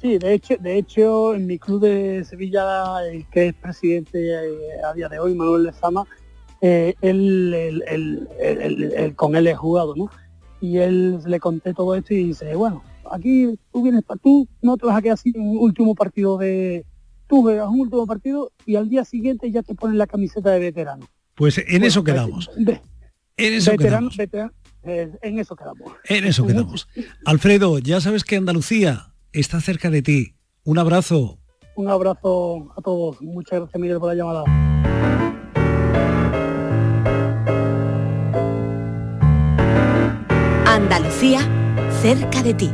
[0.00, 4.46] Sí, de hecho, de hecho, en mi club de Sevilla, el que es presidente eh,
[4.88, 6.04] a día de hoy, Manuel Lezama,
[6.60, 10.10] eh, él, él- él- él- él- con él he jugado, ¿no?
[10.60, 14.76] Y él le conté todo esto y dice, bueno, aquí tú vienes para tú, no
[14.76, 16.84] te vas a quedar sin un último partido de...
[17.26, 20.58] Tú juegas un último partido y al día siguiente ya te ponen la camiseta de
[20.60, 21.06] veterano.
[21.34, 22.50] Pues en Bueno, eso ve- quedamos.
[22.56, 22.68] En
[23.54, 23.78] eso veterano,
[24.10, 24.16] quedamos.
[24.16, 24.52] veterano,
[24.84, 25.92] eh, en eso quedamos.
[26.04, 26.86] En eso quedamos.
[27.24, 30.34] Alfredo, ya sabes que Andalucía está cerca de ti.
[30.64, 31.38] Un abrazo.
[31.76, 33.20] Un abrazo a todos.
[33.20, 34.44] Muchas gracias, Miguel, por la llamada.
[40.66, 41.40] Andalucía,
[42.02, 42.70] cerca de ti.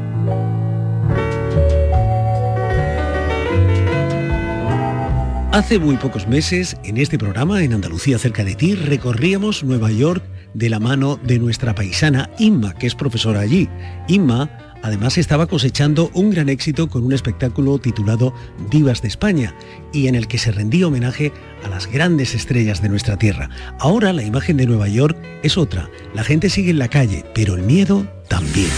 [5.52, 10.22] Hace muy pocos meses, en este programa, en Andalucía cerca de ti, recorríamos Nueva York
[10.54, 13.68] de la mano de nuestra paisana Inma, que es profesora allí.
[14.06, 14.48] Inma,
[14.84, 18.32] además, estaba cosechando un gran éxito con un espectáculo titulado
[18.70, 19.52] Divas de España,
[19.92, 21.32] y en el que se rendía homenaje
[21.64, 23.50] a las grandes estrellas de nuestra tierra.
[23.80, 25.90] Ahora la imagen de Nueva York es otra.
[26.14, 28.70] La gente sigue en la calle, pero el miedo también.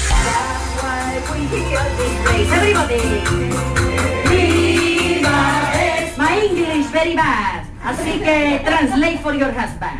[7.02, 7.64] Very bad.
[7.82, 9.98] Así que translate for your husband.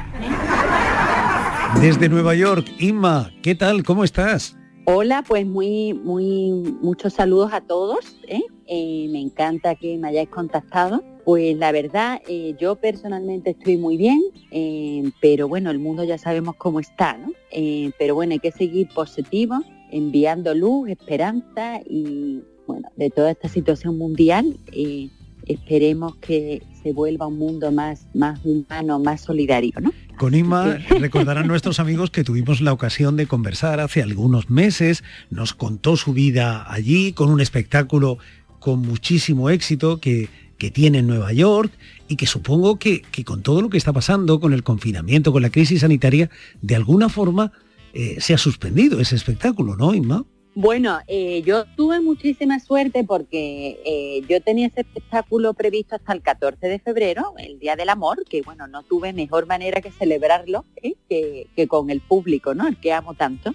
[1.81, 3.83] Desde Nueva York, Inma, ¿qué tal?
[3.83, 4.57] ¿Cómo estás?
[4.85, 8.17] Hola, pues muy, muy, muchos saludos a todos.
[8.29, 8.43] ¿eh?
[8.67, 11.03] Eh, me encanta que me hayáis contactado.
[11.25, 16.19] Pues la verdad, eh, yo personalmente estoy muy bien, eh, pero bueno, el mundo ya
[16.19, 17.33] sabemos cómo está, ¿no?
[17.53, 19.61] Eh, pero bueno, hay que seguir positivo,
[19.93, 25.11] enviando luz, esperanza y bueno, de toda esta situación mundial, eh,
[25.47, 29.93] esperemos que se vuelva un mundo más, más humano, más solidario, ¿no?
[30.17, 35.55] Con Inma recordarán nuestros amigos que tuvimos la ocasión de conversar hace algunos meses, nos
[35.55, 38.19] contó su vida allí con un espectáculo
[38.59, 40.29] con muchísimo éxito que,
[40.59, 41.73] que tiene en Nueva York
[42.09, 45.43] y que supongo que, que con todo lo que está pasando, con el confinamiento, con
[45.43, 47.53] la crisis sanitaria, de alguna forma
[47.95, 50.25] eh, se ha suspendido ese espectáculo, ¿no, Inma?
[50.55, 56.21] Bueno, eh, yo tuve muchísima suerte porque eh, yo tenía ese espectáculo previsto hasta el
[56.21, 60.67] 14 de febrero, el Día del Amor, que bueno, no tuve mejor manera que celebrarlo
[60.77, 60.95] ¿eh?
[61.09, 62.69] que, con el público, ¿no?
[62.69, 63.55] El que amo tanto.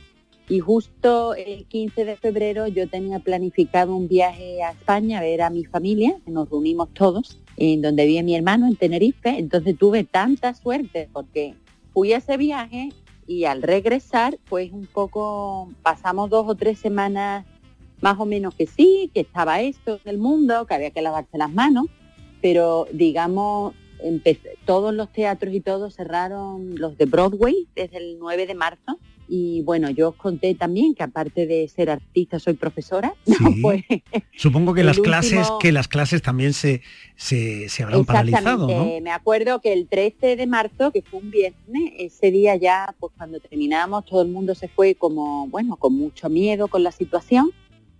[0.50, 5.44] Y justo el 15 de febrero yo tenía planificado un viaje a España a ver
[5.44, 9.38] a mi familia, nos reunimos todos, en donde vi a mi hermano en Tenerife.
[9.38, 11.54] Entonces tuve tanta suerte porque
[11.94, 12.90] fui a ese viaje
[13.28, 17.46] y al regresar, pues un poco pasamos dos o tres semanas
[18.02, 21.38] más o menos que sí, que estaba esto en el mundo, que había que lavarse
[21.38, 21.88] las manos,
[22.42, 23.74] pero digamos,
[24.66, 29.00] todos los teatros y todos cerraron los de Broadway desde el 9 de marzo.
[29.30, 33.14] Y bueno, yo os conté también que aparte de ser artista soy profesora.
[33.38, 33.62] Sí.
[33.62, 33.84] Pues,
[34.36, 36.82] Supongo que las clases, que las clases también se,
[37.16, 38.68] se, se habrán paralizado.
[38.68, 43.14] Me acuerdo que el 13 de marzo, que fue un viernes, ese día ya, pues
[43.16, 47.52] cuando terminamos, todo el mundo se fue como, bueno, con mucho miedo con la situación.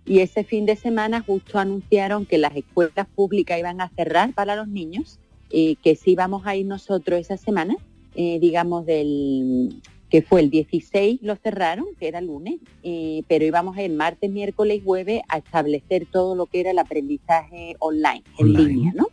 [0.04, 4.56] Y ese fin de semana justo anunciaron que las escuelas públicas iban a cerrar para
[4.56, 7.76] los niños, y que sí íbamos a ir nosotros esa semana,
[8.14, 13.76] eh, digamos del que fue el 16 lo cerraron, que era lunes, eh, pero íbamos
[13.76, 18.52] ir martes, miércoles y jueves a establecer todo lo que era el aprendizaje online, en
[18.54, 19.08] línea, ¿no?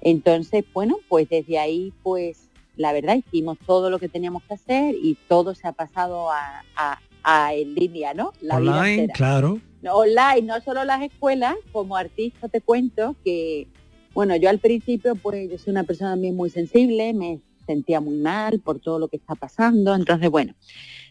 [0.00, 4.94] Entonces, bueno, pues desde ahí, pues la verdad, hicimos todo lo que teníamos que hacer
[4.94, 8.32] y todo se ha pasado a, a- a en línea, ¿no?
[8.40, 9.60] La Online, claro.
[9.82, 13.66] No, Online, no solo las escuelas, como artista te cuento que,
[14.14, 18.16] bueno, yo al principio, pues yo soy una persona también muy sensible, me sentía muy
[18.16, 20.54] mal por todo lo que está pasando, entonces, bueno,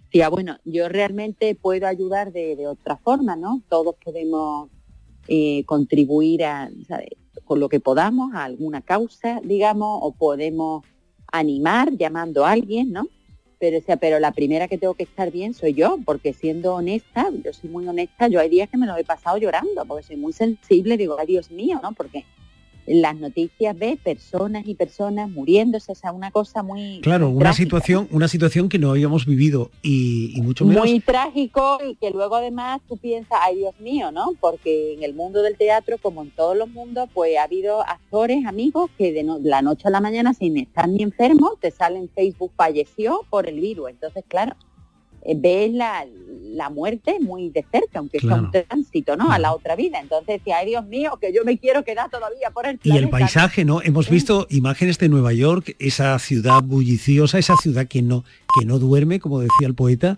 [0.05, 3.61] decía, bueno, yo realmente puedo ayudar de, otra forma, ¿no?
[3.69, 4.69] Todos podemos
[5.27, 6.71] eh, contribuir a,
[7.45, 10.83] con lo que podamos a alguna causa, digamos, o podemos
[11.31, 13.07] animar llamando a alguien, ¿no?
[13.59, 16.73] Pero, o sea, pero la primera que tengo que estar bien soy yo, porque siendo
[16.73, 20.07] honesta, yo soy muy honesta, yo hay días que me los he pasado llorando, porque
[20.07, 21.91] soy muy sensible, digo, ay Dios mío, ¿no?
[21.93, 22.25] Porque
[22.87, 27.63] las noticias ve personas y personas muriéndose, o sea, una cosa muy Claro, una trágica.
[27.63, 32.11] situación, una situación que no habíamos vivido y, y mucho menos muy trágico y que
[32.11, 34.31] luego además tú piensas, ay Dios mío, ¿no?
[34.39, 38.45] Porque en el mundo del teatro, como en todos los mundos, pues ha habido actores,
[38.45, 42.09] amigos, que de no- la noche a la mañana, sin estar ni enfermos, te salen
[42.15, 43.89] Facebook falleció por el virus.
[43.89, 44.55] Entonces, claro,
[45.35, 46.05] ves la,
[46.57, 49.31] la muerte muy de cerca, aunque sea un tránsito, ¿no?
[49.31, 49.99] A la otra vida.
[49.99, 53.09] Entonces decía, ay Dios mío, que yo me quiero quedar todavía por el Y el
[53.09, 53.81] paisaje, ¿no?
[53.81, 58.23] Hemos visto imágenes de Nueva York, esa ciudad bulliciosa, esa ciudad que no,
[58.59, 60.17] que no duerme, como decía el poeta,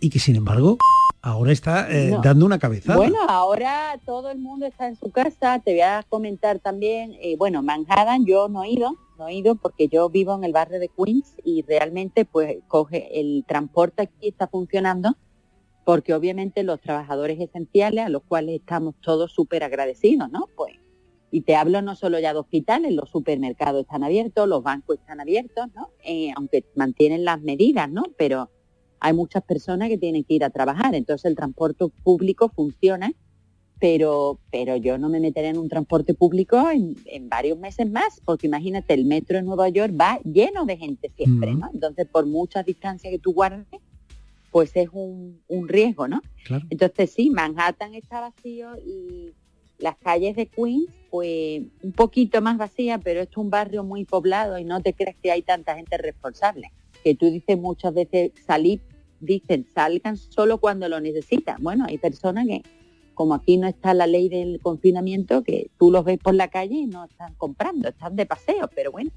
[0.00, 0.78] y que sin embargo
[1.20, 2.96] ahora está eh, dando una cabeza.
[2.96, 5.58] Bueno, ahora todo el mundo está en su casa.
[5.58, 9.56] Te voy a comentar también, eh, bueno, Manhattan yo no he ido, no he ido
[9.56, 14.28] porque yo vivo en el barrio de Queens y realmente pues coge el transporte aquí
[14.28, 15.16] está funcionando
[15.84, 20.48] porque obviamente los trabajadores esenciales a los cuales estamos todos súper agradecidos, ¿no?
[20.54, 20.74] Pues
[21.30, 25.20] y te hablo no solo ya de hospitales, los supermercados están abiertos, los bancos están
[25.20, 25.90] abiertos, ¿no?
[26.04, 28.04] Eh, aunque mantienen las medidas, ¿no?
[28.16, 28.50] Pero
[29.00, 33.12] hay muchas personas que tienen que ir a trabajar, entonces el transporte público funciona,
[33.80, 38.46] pero, pero yo no me meteré en un transporte público en, varios meses más, porque
[38.46, 41.70] imagínate, el metro en Nueva York va lleno de gente siempre, ¿no?
[41.72, 43.66] Entonces, por mucha distancia que tú guardes,
[44.50, 46.22] pues es un, riesgo, ¿no?
[46.70, 49.32] Entonces, sí, Manhattan está vacío y
[49.78, 54.58] las calles de Queens, pues un poquito más vacía, pero es un barrio muy poblado
[54.58, 58.80] y no te crees que hay tanta gente responsable que tú dices muchas veces salir,
[59.20, 61.62] dicen salgan solo cuando lo necesitan.
[61.62, 62.62] Bueno, hay personas que,
[63.18, 66.76] como aquí no está la ley del confinamiento, que tú los ves por la calle
[66.76, 69.10] y no están comprando, están de paseo, pero bueno,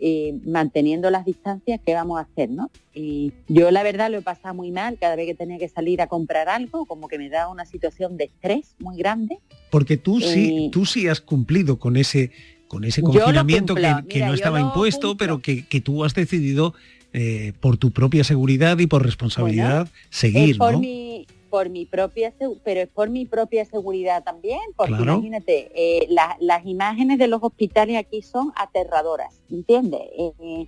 [0.00, 2.50] eh, manteniendo las distancias, ¿qué vamos a hacer?
[2.50, 2.72] ¿no?
[2.92, 6.02] Y yo la verdad lo he pasado muy mal cada vez que tenía que salir
[6.02, 9.38] a comprar algo, como que me da una situación de estrés muy grande.
[9.70, 12.32] Porque tú sí, eh, tú sí has cumplido con ese
[12.66, 13.76] con ese confinamiento
[14.08, 16.74] que, no estaba impuesto, pero que, que, tú has decidido
[17.12, 22.32] eh, por tu propia seguridad y por responsabilidad seguir, por Mi, por mi propia,
[22.64, 27.96] pero es por mi propia seguridad también, porque imagínate, eh, las imágenes de los hospitales
[27.96, 30.02] aquí son aterradoras, ¿entiendes?
[30.16, 30.66] Eh,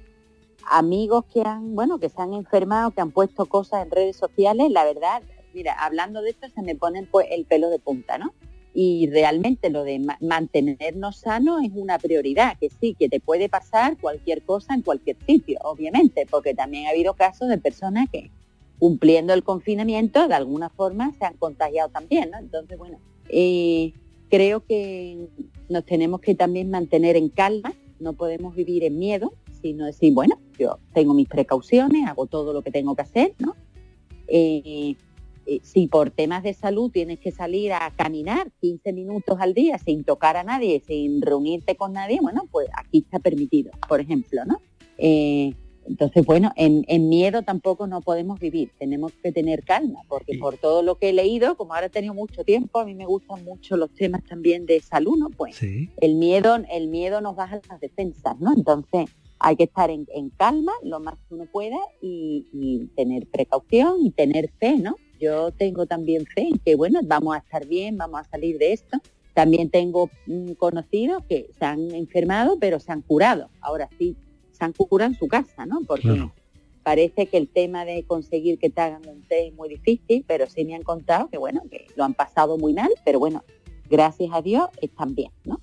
[0.71, 4.71] amigos que han, bueno, que se han enfermado, que han puesto cosas en redes sociales,
[4.71, 5.23] la verdad,
[5.55, 8.33] mira, hablando de esto se me pone pues, el pelo de punta, ¿no?
[8.75, 13.99] y realmente lo de mantenernos sanos es una prioridad, que sí, que te puede pasar
[13.99, 18.31] cualquier cosa en cualquier sitio, obviamente, porque también ha habido casos de personas que
[18.83, 22.39] cumpliendo el confinamiento de alguna forma se han contagiado también, ¿no?
[22.41, 23.93] Entonces, bueno, eh,
[24.29, 25.29] creo que
[25.69, 30.41] nos tenemos que también mantener en calma, no podemos vivir en miedo, sino decir, bueno,
[30.59, 33.55] yo tengo mis precauciones, hago todo lo que tengo que hacer, ¿no?
[34.27, 34.97] Eh,
[35.47, 39.79] eh, si por temas de salud tienes que salir a caminar 15 minutos al día
[39.79, 44.45] sin tocar a nadie, sin reunirte con nadie, bueno, pues aquí está permitido, por ejemplo,
[44.45, 44.61] ¿no?
[45.87, 50.83] Entonces, bueno, en, miedo tampoco no podemos vivir, tenemos que tener calma, porque por todo
[50.83, 53.77] lo que he leído, como ahora he tenido mucho tiempo, a mí me gustan mucho
[53.77, 55.31] los temas también de salud, ¿no?
[55.31, 58.53] Pues el miedo, el miedo nos baja las defensas, ¿no?
[58.57, 64.07] Entonces, hay que estar en, calma lo más que uno pueda y, y, tener precaución
[64.07, 64.97] y tener fe, ¿no?
[65.23, 68.73] yo tengo también fe en que, bueno, vamos a estar bien, vamos a salir de
[68.73, 68.99] esto.
[69.35, 70.11] También tengo
[70.59, 73.49] conocidos que se han enfermado, pero se han curado.
[73.61, 74.17] Ahora sí,
[74.65, 75.81] han curado en su casa, ¿no?
[75.87, 76.29] Porque
[76.83, 80.47] parece que el tema de conseguir que te hagan un té es muy difícil, pero
[80.47, 83.45] sí me han contado que, bueno, que lo han pasado muy mal, pero bueno,
[83.89, 85.61] gracias a Dios están bien, ¿no?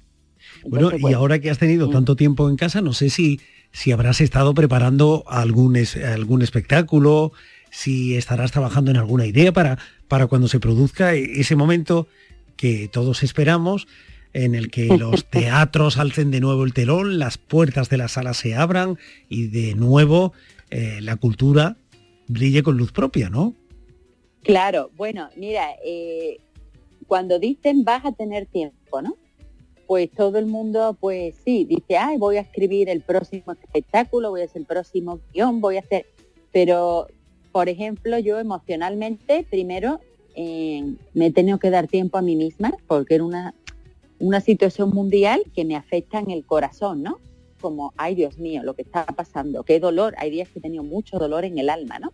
[0.65, 4.21] bueno, y ahora que has tenido tanto tiempo en casa, no sé si, si habrás
[4.21, 7.33] estado preparando algún, algún espectáculo,
[7.71, 12.07] si estarás trabajando en alguna idea para, para cuando se produzca e-, ese momento
[12.55, 13.87] que todos esperamos,
[14.33, 18.33] en el que los teatros alcen de nuevo el telón, las puertas de la sala
[18.33, 20.33] se abran y de nuevo
[20.69, 21.77] eh, la cultura
[22.27, 23.53] brille con luz propia, ¿no?
[24.43, 26.39] Claro, bueno, mira, eh,
[27.07, 29.15] cuando dicen vas a tener tiempo, ¿no?
[29.87, 34.41] Pues todo el mundo, pues sí, dice, ay, voy a escribir el próximo espectáculo, voy
[34.41, 36.05] a hacer el próximo guion, voy a hacer...
[36.51, 37.07] Pero
[37.51, 39.99] por ejemplo, yo emocionalmente, primero,
[40.35, 43.55] eh, me he tenido que dar tiempo a mí misma porque era una,
[44.19, 47.19] una situación mundial que me afecta en el corazón, ¿no?
[47.61, 50.13] Como, ay Dios mío, lo que está pasando, qué dolor.
[50.17, 52.13] Hay días que he tenido mucho dolor en el alma, ¿no?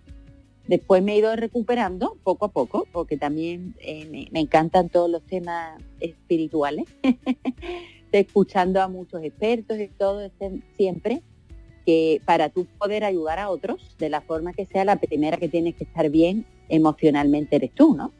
[0.67, 5.23] Después me he ido recuperando poco a poco, porque también eh, me, encantan todos los
[5.23, 6.85] temas espirituales.
[8.11, 11.21] Escuchando a muchos expertos y todo este, siempre
[11.85, 15.49] que para tú poder ayudar a otros, de la forma que sea, la primera que
[15.49, 18.12] tienes que estar bien emocionalmente eres tú, ¿no?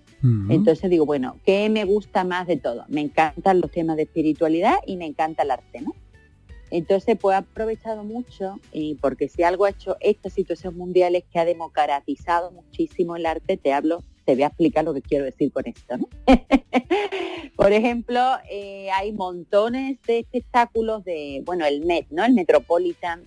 [0.50, 2.86] Entonces digo, bueno, ¿qué me gusta más de todo?
[2.88, 5.94] Me encantan los temas de espiritualidad y me encanta el arte, ¿no?
[6.72, 11.24] Entonces, pues he aprovechado mucho, y porque si algo ha hecho esta situación mundial es
[11.26, 15.26] que ha democratizado muchísimo el arte, te hablo, te voy a explicar lo que quiero
[15.26, 16.10] decir con esto, ¿no?
[17.56, 22.26] Por ejemplo, eh, hay montones de espectáculos de, bueno, el Met, ¿no?
[22.26, 23.24] El Metropolitan,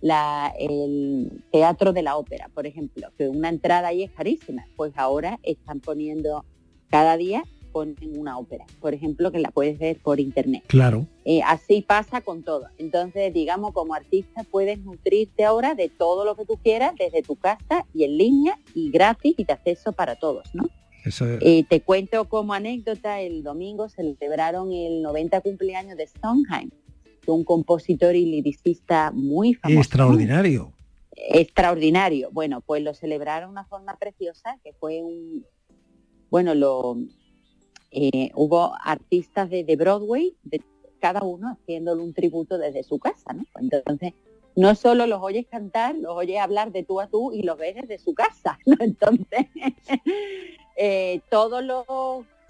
[0.00, 4.92] la, el teatro de la ópera, por ejemplo, que una entrada ahí es carísima, pues
[4.96, 6.44] ahora están poniendo
[6.88, 7.42] cada día
[7.72, 10.62] ponen una ópera, por ejemplo, que la puedes ver por internet.
[10.66, 11.06] Claro.
[11.26, 12.68] Eh, así pasa con todo.
[12.78, 17.36] Entonces, digamos, como artista puedes nutrirte ahora de todo lo que tú quieras desde tu
[17.36, 20.64] casa y en línea y gratis y de acceso para todos, ¿no?
[21.04, 26.70] Eso es- Eh, te cuento como anécdota, el domingo celebraron el 90 cumpleaños de Sondheim,
[26.70, 26.85] que
[27.34, 29.80] un compositor y liricista muy famoso.
[29.80, 30.72] extraordinario.
[31.14, 32.30] extraordinario.
[32.32, 35.44] Bueno, pues lo celebraron de una forma preciosa, que fue un,
[36.30, 36.96] bueno, lo
[37.90, 40.60] eh, hubo artistas de, de Broadway, de
[41.00, 43.44] cada uno haciéndole un tributo desde su casa, ¿no?
[43.60, 44.12] Entonces,
[44.56, 47.76] no solo los oyes cantar, los oyes hablar de tú a tú y los ves
[47.76, 48.76] desde su casa, ¿no?
[48.80, 49.46] Entonces,
[50.76, 51.86] eh, todos los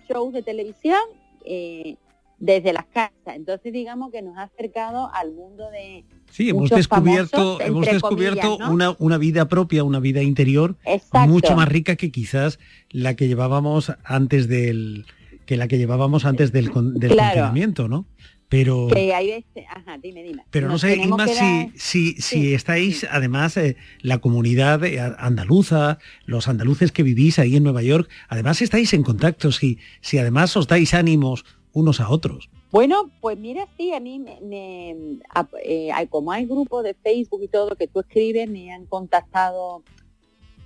[0.08, 1.00] shows de televisión
[1.44, 1.96] eh,
[2.39, 3.12] desde las casas.
[3.34, 7.87] Entonces, digamos que nos ha acercado al mundo de, Sí, hemos muchos descubierto, famosos, hemos
[7.87, 8.74] descubierto comillas, ¿no?
[8.74, 11.28] una, una vida propia, una vida interior Exacto.
[11.30, 12.59] mucho más rica que quizás
[12.91, 15.07] la que llevábamos antes del
[15.47, 16.64] que la que llevábamos antes del,
[16.95, 17.28] del Claro.
[17.28, 18.05] confinamiento, ¿no?
[18.49, 20.43] Pero que hay veces, ajá, dime, dime.
[20.51, 21.26] pero no sé, Inma,
[21.74, 27.64] si, si estáis, además, eh, la comunidad eh, andaluza, los andaluces que vivís ahí en
[27.64, 31.45] Nueva York, además estáis en contacto, si, si además os dais ánimos
[31.76, 32.48] unos a otros.
[32.72, 35.18] Bueno, pues mira, sí, a mí me, me-
[35.62, 39.82] eh, como hay grupos de Facebook y todo que tú escribes, me han contactado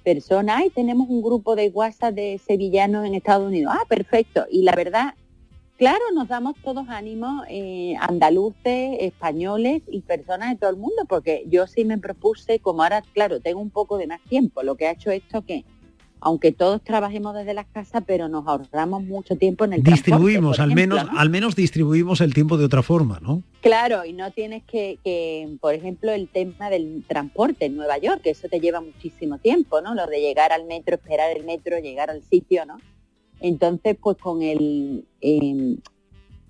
[0.04, 3.74] personas y tenemos un grupo de WhatsApp de sevillanos en Estados Unidos.
[3.76, 4.46] Ah, perfecto.
[4.52, 5.14] Y la verdad,
[5.78, 11.42] claro, nos damos todos ánimos, eh, andaluces, españoles y personas de todo el mundo, porque
[11.48, 14.86] yo sí me propuse, como ahora, claro, tengo un poco de más tiempo, lo que
[14.86, 15.64] ha hecho esto que
[16.20, 20.72] aunque todos trabajemos desde las casas, pero nos ahorramos mucho tiempo en el Distribuimos, al
[20.72, 21.18] ejemplo, menos, ¿no?
[21.18, 23.42] al menos distribuimos el tiempo de otra forma, ¿no?
[23.60, 28.22] Claro, y no tienes que, que, por ejemplo, el tema del transporte en Nueva York,
[28.22, 29.94] que eso te lleva muchísimo tiempo, ¿no?
[29.94, 32.78] Lo de llegar al metro, esperar el metro, llegar al sitio, ¿no?
[33.40, 35.76] Entonces, pues con el eh,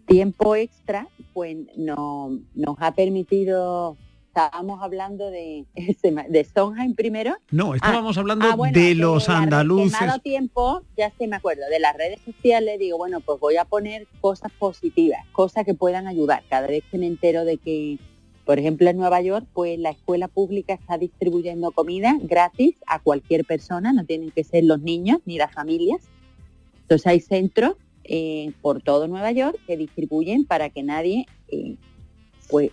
[0.07, 3.97] tiempo extra, pues no, nos ha permitido,
[4.31, 5.67] estábamos hablando de,
[6.29, 7.37] de Sondheim primero.
[7.51, 9.99] No, estábamos hablando Ah, bueno, de los que andaluces.
[9.99, 13.65] dado tiempo, ya se me acuerdo, de las redes sociales, digo, bueno, pues voy a
[13.65, 16.43] poner cosas positivas, cosas que puedan ayudar.
[16.49, 17.99] Cada vez que me entero de que,
[18.45, 23.45] por ejemplo, en Nueva York, pues la escuela pública está distribuyendo comida gratis a cualquier
[23.45, 26.03] persona, no tienen que ser los niños ni las familias.
[26.83, 27.75] Entonces hay centros
[28.05, 31.77] eh, por todo Nueva York que distribuyen para que nadie eh,
[32.49, 32.71] pues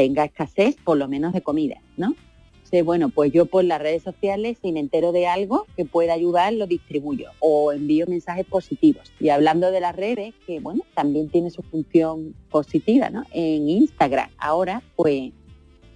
[0.00, 2.14] tenga escasez por lo menos de comida, ¿no?
[2.54, 6.14] Entonces, bueno, pues yo por las redes sociales, si me entero de algo que pueda
[6.14, 9.12] ayudar, lo distribuyo o envío mensajes positivos.
[9.20, 13.24] Y hablando de las redes, que bueno, también tiene su función positiva, ¿no?
[13.32, 15.32] En Instagram ahora, pues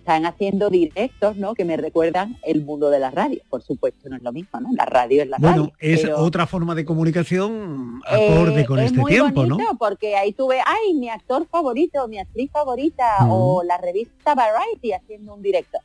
[0.05, 1.55] están haciendo directos, ¿no?
[1.55, 3.41] Que me recuerdan el mundo de la radio.
[3.49, 4.69] Por supuesto, no es lo mismo, ¿no?
[4.77, 5.73] La radio es la Bueno, radio.
[5.81, 9.57] es pero- otra forma de comunicación acorde eh, con es este muy tiempo, ¿no?
[9.57, 14.93] bonito porque ahí tuve, ay, mi actor favorito, mi actriz favorita, o la revista Variety
[14.93, 15.79] haciendo un directo.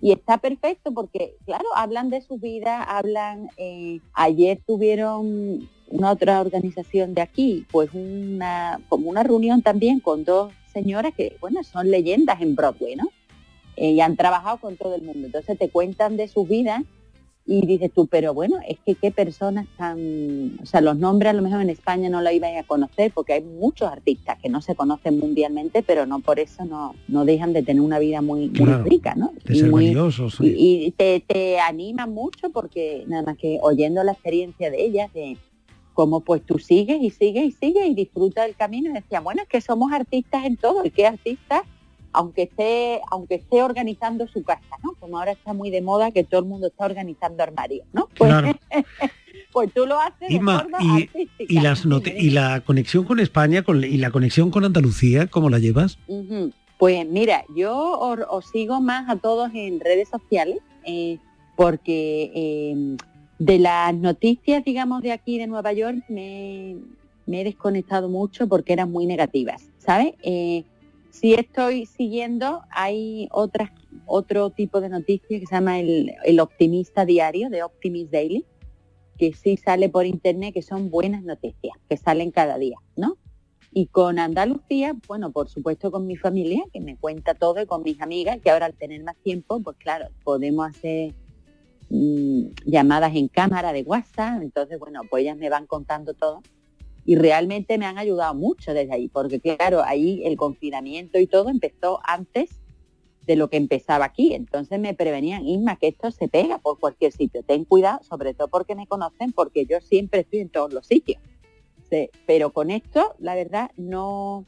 [0.00, 6.40] Y está perfecto porque, claro, hablan de su vida, hablan, eh, ayer tuvieron una otra
[6.40, 11.90] organización de aquí, pues una, como una reunión también con dos señoras que, bueno, son
[11.90, 13.08] leyendas en Broadway, ¿no?
[13.76, 15.26] Eh, y han trabajado con todo el mundo.
[15.26, 16.82] Entonces te cuentan de sus vidas
[17.46, 21.32] y dices tú, pero bueno, es que qué personas tan, o sea, los nombres a
[21.34, 24.62] lo mejor en España no lo iban a conocer porque hay muchos artistas que no
[24.62, 28.48] se conocen mundialmente, pero no por eso no, no dejan de tener una vida muy,
[28.84, 29.32] rica, ¿no?
[29.44, 30.54] de Y ser muy- valiosos, y, sí.
[30.56, 35.36] y te, te anima mucho porque nada más que oyendo la experiencia de ellas, de
[35.92, 39.42] cómo pues tú sigues y sigues y sigues y disfrutas del camino y decía, bueno,
[39.42, 41.60] es que somos artistas en todo y que artistas
[42.14, 44.94] aunque esté, aunque esté organizando su casa, ¿no?
[45.00, 48.08] Como ahora está muy de moda que todo el mundo está organizando armarios, ¿no?
[48.16, 48.52] Pues, Claro.
[49.52, 51.44] pues tú lo haces de Inma, forma y, artística.
[51.52, 55.50] y las note- y la conexión con España con, y la conexión con Andalucía, ¿cómo
[55.50, 55.98] la llevas?
[56.78, 61.18] Pues mira, yo os, os sigo más a todos en redes sociales eh,
[61.56, 62.96] porque eh,
[63.38, 66.76] de las noticias, digamos, de aquí de Nueva York me,
[67.26, 70.14] me he desconectado mucho porque eran muy negativas, ¿sabes?
[70.22, 70.64] Eh,
[71.14, 73.70] sí estoy siguiendo, hay otras,
[74.06, 78.44] otro tipo de noticias que se llama el, el Optimista Diario, de Optimist Daily,
[79.16, 83.16] que sí sale por internet, que son buenas noticias, que salen cada día, ¿no?
[83.72, 87.82] Y con Andalucía, bueno, por supuesto con mi familia, que me cuenta todo, y con
[87.82, 91.14] mis amigas, que ahora al tener más tiempo, pues claro, podemos hacer
[91.90, 96.42] mm, llamadas en cámara de WhatsApp, entonces, bueno, pues ellas me van contando todo.
[97.04, 101.50] Y realmente me han ayudado mucho desde ahí, porque claro, ahí el confinamiento y todo
[101.50, 102.50] empezó antes
[103.26, 104.34] de lo que empezaba aquí.
[104.34, 107.42] Entonces me prevenían, Isma, que esto se pega por cualquier sitio.
[107.42, 111.22] Ten cuidado, sobre todo porque me conocen, porque yo siempre estoy en todos los sitios.
[111.90, 114.46] Sí, pero con esto, la verdad, no,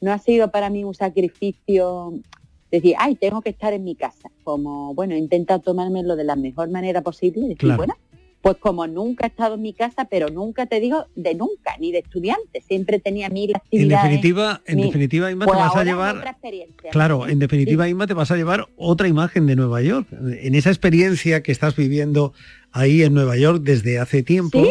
[0.00, 2.12] no ha sido para mí un sacrificio
[2.70, 4.30] decir, ay, tengo que estar en mi casa.
[4.44, 7.42] Como, bueno, intenta tomármelo de la mejor manera posible.
[7.42, 7.76] Decir, Claro.
[7.78, 7.94] bueno,
[8.40, 11.90] pues como nunca he estado en mi casa, pero nunca te digo de nunca, ni
[11.92, 12.62] de estudiante.
[12.66, 14.02] Siempre tenía mil En actividades.
[14.04, 16.16] definitiva, en definitiva, Inma, Pues te vas a llevar...
[16.18, 16.90] otra experiencia.
[16.90, 20.06] Claro, en definitiva, Inma, te vas a llevar otra imagen de Nueva York.
[20.40, 22.32] En esa experiencia que estás viviendo
[22.70, 24.64] ahí en Nueva York desde hace tiempo,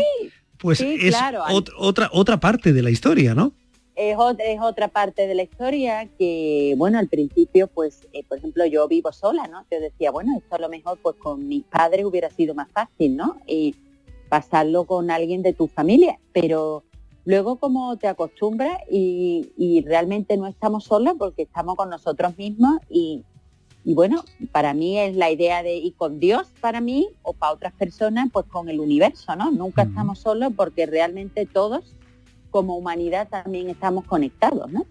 [0.57, 1.43] pues es claro.
[1.49, 3.53] ot- otra, otra parte de la historia, ¿no?
[3.97, 8.37] Es, ot- es otra parte de la historia que, bueno, al principio, pues, eh, por
[8.37, 9.65] ejemplo, yo vivo sola, ¿no?
[9.71, 13.17] Yo decía, bueno, esto a lo mejor, pues, con mis padres hubiera sido más fácil,
[13.17, 13.37] ¿no?
[13.47, 13.75] Y
[14.29, 16.83] pasarlo con alguien de tu familia, pero
[17.25, 22.77] luego como te acostumbras y, y realmente no estamos solos porque estamos con nosotros mismos
[22.89, 23.23] y,
[23.83, 27.53] y bueno, para mí es la idea de ir con Dios para mí o para
[27.53, 29.49] otras personas, pues con el universo, ¿no?
[29.51, 31.95] Nunca estamos solos porque realmente todos
[32.57, 34.83] como humanidad también estamos conectados, ¿no?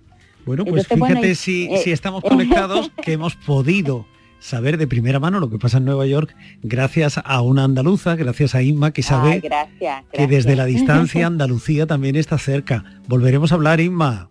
[0.44, 4.06] Bueno, pues Entonces, bueno, fíjate y- si, eh, si estamos conectados, que hemos podido
[4.38, 8.54] saber de primera mano lo que pasa en Nueva York gracias a una andaluza, gracias
[8.54, 12.84] a Inma, que sabe Ay, gracias, que desde la distancia Andalucía también está cerca.
[13.08, 14.30] Volveremos a hablar, Inma.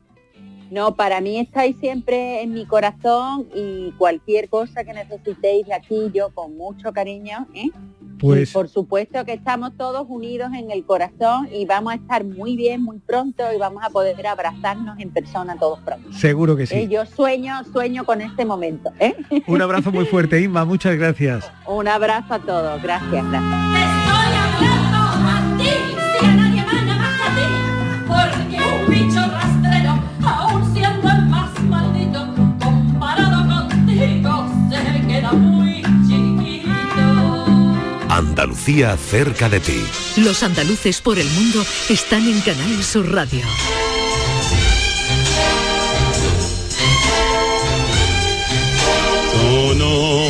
[0.72, 6.10] No, para mí estáis siempre en mi corazón y cualquier cosa que necesitéis de aquí,
[6.14, 7.70] yo con mucho cariño, ¿eh?
[8.20, 12.24] Pues Y por supuesto que estamos todos unidos en el corazón y vamos a estar
[12.24, 16.12] muy bien muy pronto y vamos a poder abrazarnos en persona todos pronto.
[16.14, 16.68] seguro que ¿eh?
[16.68, 16.88] sí.
[16.88, 18.92] Yo sueño, sueño con este momento.
[19.00, 19.16] ¿eh?
[19.48, 20.66] Un abrazo muy fuerte, Inma.
[20.66, 21.52] Muchas gracias.
[21.68, 22.82] Un abrazo a todos.
[22.82, 24.06] Gracias, gracias.
[38.36, 39.82] Andalucía cerca de ti.
[40.18, 43.40] Los andaluces por el mundo están en Canal Sur Radio.
[49.32, 50.28] Ton nom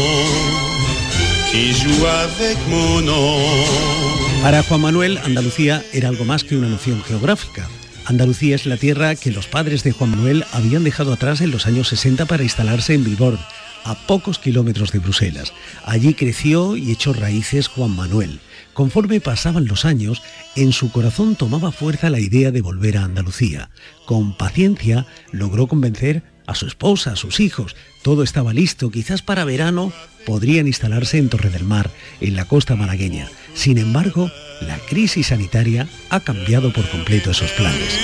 [1.51, 4.43] qui joue avec mon nom.
[4.43, 7.67] Para Juan Manuel, Andalucía era algo más que una noción geográfica.
[8.05, 11.65] Andalucía es la tierra que los padres de Juan Manuel habían dejado atrás en los
[11.65, 13.39] años 60 para instalarse en Bilbord,
[13.85, 15.53] a pocos kilómetros de Bruselas.
[15.85, 18.41] Allí creció y echó raíces Juan Manuel.
[18.73, 20.21] Conforme pasaban los años,
[20.55, 23.69] en su corazón tomaba fuerza la idea de volver a Andalucía.
[24.05, 27.75] Con paciencia logró convencer a su esposa, a sus hijos.
[28.01, 29.93] Todo estaba listo, quizás para verano
[30.25, 33.29] podrían instalarse en Torre del Mar, en la costa malagueña.
[33.53, 34.31] Sin embargo,
[34.61, 37.99] la crisis sanitaria ha cambiado por completo esos planes.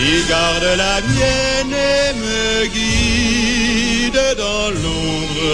[0.00, 5.52] Qui garde la mienne et me guide dans l'ombre.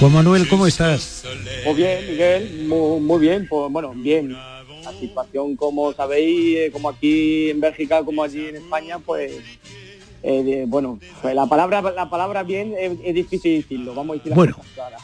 [0.00, 1.22] Juan Manuel, ¿cómo estás?
[1.64, 4.32] Pues bien, Miguel, muy, muy bien, pues bueno, bien.
[4.32, 9.32] La situación, como sabéis, eh, como aquí en Bélgica, como allí en España, pues
[10.22, 14.18] eh, de- bueno, pues la palabra la palabra bien es, es difícil decirlo, vamos a
[14.18, 14.56] decir Bueno,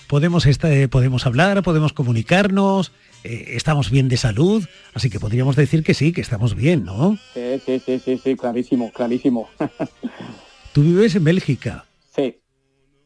[0.08, 2.92] podemos, esta- eh, podemos hablar, podemos comunicarnos,
[3.24, 7.18] eh, estamos bien de salud, así que podríamos decir que sí, que estamos bien, ¿no?
[7.32, 9.48] Sí, sí, sí, sí, sí, clarísimo, clarísimo.
[10.72, 11.86] Tú vives en Bélgica.
[12.14, 12.38] Sí.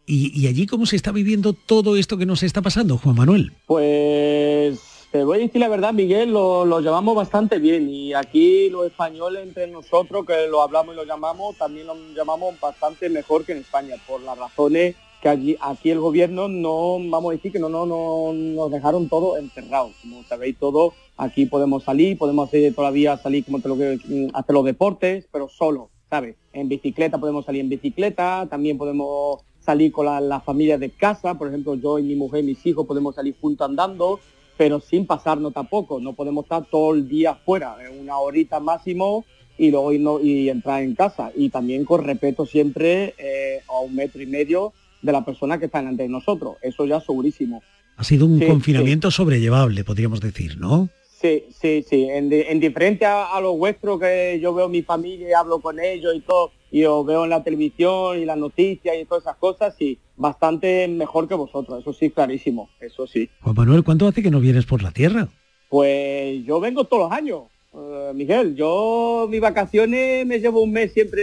[0.06, 3.52] ¿Y, y allí cómo se está viviendo todo esto que nos está pasando, Juan Manuel?
[3.66, 4.80] Pues
[5.12, 8.86] te voy a decir la verdad, Miguel, lo, lo llevamos bastante bien y aquí los
[8.86, 13.52] españoles entre nosotros que lo hablamos y lo llamamos, también lo llamamos bastante mejor que
[13.52, 17.58] en España, por las razones que allí, aquí el gobierno no, vamos a decir que
[17.58, 19.92] no, no, no nos dejaron todo encerrados.
[20.00, 23.98] Como sabéis todo, aquí podemos salir, podemos todavía salir como te lo que
[24.32, 26.36] hacer los deportes, pero solo, ¿sabes?
[26.52, 31.34] En bicicleta podemos salir en bicicleta, también podemos salir con la, la familia de casa,
[31.34, 34.20] por ejemplo, yo y mi mujer, mis hijos podemos salir juntos andando,
[34.56, 39.24] pero sin pasarnos tampoco, no podemos estar todo el día fuera, una horita máximo
[39.58, 41.32] y luego irnos y entrar en casa.
[41.34, 44.72] Y también con respeto siempre eh, a un metro y medio
[45.03, 47.62] de la persona que está delante de nosotros, eso ya segurísimo.
[47.96, 50.88] Ha sido un Sí, confinamiento sobrellevable, podríamos decir, ¿no?
[51.20, 55.28] Sí, sí, sí, en, en diferente a, a lo vuestro que yo veo mi familia
[55.28, 58.94] y hablo con ellos y todo, y os veo en la televisión y las noticias
[59.01, 63.28] y todas esas cosas, sí, bastante mejor que vosotros, eso sí, clarísimo, eso sí.
[63.40, 65.26] Juan Manuel, ¿cuánto hace que no vienes por la tierra?
[65.68, 67.42] Pues yo vengo todos los años,
[67.74, 71.20] eh, Miguel, yo mis vacaciones me llevo un mes siempre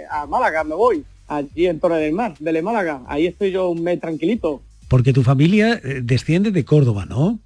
[0.00, 3.68] eh, a Málaga, me voy, allí en Torre del Mar, de Málaga, ahí estoy yo
[3.70, 4.62] un mes tranquilito.
[4.88, 7.38] Porque tu familia eh, desciende de Córdoba, ¿no?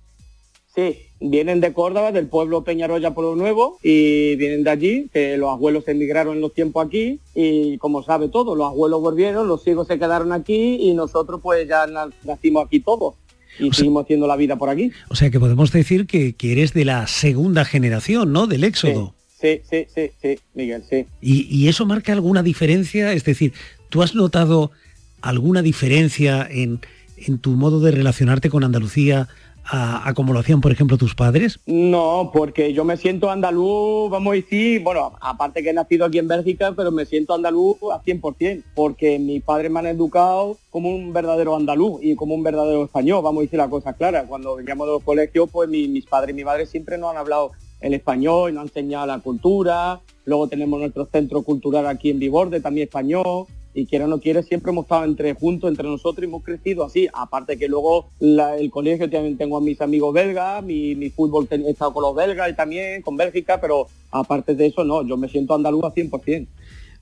[0.75, 5.51] Sí, vienen de Córdoba, del pueblo Peñaroya Pueblo Nuevo, y vienen de allí, que los
[5.51, 9.89] abuelos emigraron en los tiempos aquí, y como sabe todo, los abuelos volvieron, los hijos
[9.89, 13.15] se quedaron aquí, y nosotros pues ya na- nacimos aquí todos,
[13.59, 14.93] y seguimos haciendo la vida por aquí.
[15.09, 18.47] O sea que podemos decir que, que eres de la segunda generación, ¿no?
[18.47, 19.15] Del éxodo.
[19.17, 19.20] Sí,
[19.69, 21.07] sí, sí, sí, Miguel, sí.
[21.21, 23.13] Y, y eso marca alguna diferencia?
[23.13, 23.53] Es decir,
[23.89, 24.71] ¿tú has notado
[25.23, 26.81] alguna diferencia en,
[27.17, 29.29] en tu modo de relacionarte con Andalucía
[29.65, 31.61] a, a como lo hacían, por ejemplo, tus padres?
[31.67, 36.19] No, porque yo me siento andaluz, vamos a decir, bueno, aparte que he nacido aquí
[36.19, 40.89] en Bélgica, pero me siento andaluz a 100%, porque mis padres me han educado como
[40.95, 44.25] un verdadero andaluz y como un verdadero español, vamos a decir la cosa clara.
[44.25, 47.19] Cuando veníamos de los colegios, pues mi- mis padres y mi madre siempre nos han
[47.19, 52.19] hablado el español, nos han enseñado la cultura, luego tenemos nuestro centro cultural aquí en
[52.19, 56.23] Viborde, también español, y quiera o no quiere, siempre hemos estado entre juntos, entre nosotros
[56.25, 57.07] y hemos crecido así.
[57.13, 61.65] Aparte que luego el colegio también tengo a mis amigos belgas, mi, mi fútbol ten-
[61.65, 65.17] he estado con los belgas y también con Bélgica, pero aparte de eso no, yo
[65.17, 66.49] me siento andaluz a 100%.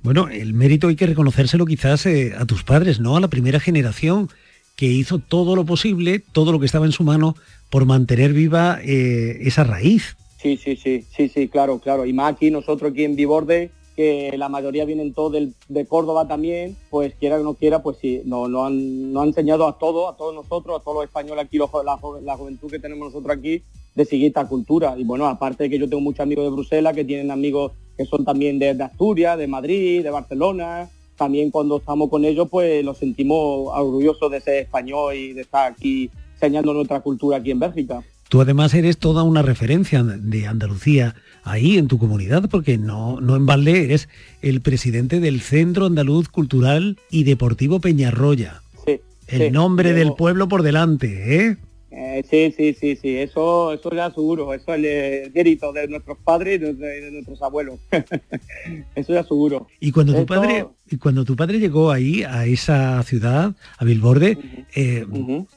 [0.02, 3.16] Bueno, el mérito hay que reconocérselo quizás eh, a tus padres, ¿no?
[3.16, 4.28] A la primera generación
[4.76, 7.34] que hizo todo lo posible, todo lo que estaba en su mano
[7.70, 10.16] por mantener viva eh, esa raíz.
[10.38, 12.06] Sí, sí, sí, sí, sí, claro, claro.
[12.06, 15.32] Y más aquí nosotros aquí en Viborde, que la mayoría vienen todos
[15.68, 19.28] de Córdoba también, pues quiera o no quiera, pues sí, nos no han, nos han
[19.30, 22.78] enseñado a todos, a todos nosotros, a todos los españoles aquí, los la, juventud que
[22.78, 23.64] tenemos nosotros aquí,
[23.96, 24.94] de seguir esta cultura.
[24.96, 28.04] Y bueno, aparte de que yo tengo muchos amigos de Bruselas que tienen amigos que
[28.04, 30.88] son también de, de Asturias, de Madrid, de Barcelona.
[31.16, 35.72] También cuando estamos con ellos, pues los sentimos orgullosos de ser español y de estar
[35.72, 38.04] aquí enseñando nuestra cultura aquí en Bélgica.
[38.28, 41.14] Tú además eres toda una referencia de Andalucía
[41.44, 44.08] ahí en tu comunidad, porque no, no en balde eres
[44.42, 48.60] el presidente del Centro Andaluz Cultural y Deportivo Peñarroya.
[48.84, 51.56] Sí, El sí, nombre del pueblo por delante, ¿eh?
[51.90, 55.88] Eh, sí, sí, sí, sí, eso, eso ya seguro, eso es el, el mérito de
[55.88, 57.80] nuestros padres y de, de- de nuestros abuelos.
[58.94, 59.66] eso ya seguro.
[59.80, 64.38] Y cuando tu padre, y cuando tu padre llegó ahí a esa ciudad, a Bilborde,
[64.74, 65.06] eh,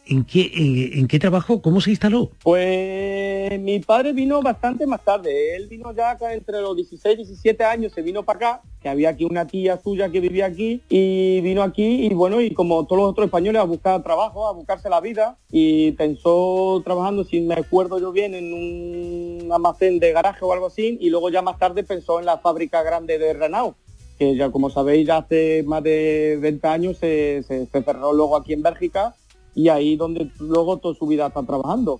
[0.05, 1.61] ¿en qué en, en qué trabajo?
[1.61, 2.31] ¿Cómo se instaló?
[2.43, 7.23] Pues mi padre vino bastante más tarde, él vino ya acá entre los 16 y
[7.23, 10.81] 17 años, se vino para acá, que había aquí una tía suya que vivía aquí
[10.89, 14.53] y vino aquí y bueno, y como todos los otros españoles a buscar trabajo, a
[14.53, 20.11] buscarse la vida y pensó trabajando, si me acuerdo yo bien, en un almacén de
[20.11, 23.33] garaje o algo así y luego ya más tarde pensó en la fábrica grande de
[23.33, 23.75] Renault
[24.21, 28.37] que ya como sabéis ya hace más de 20 años se, se- se cerró luego
[28.37, 29.15] aquí en Bélgica
[29.55, 31.99] y ahí donde luego toda su vida está trabajando.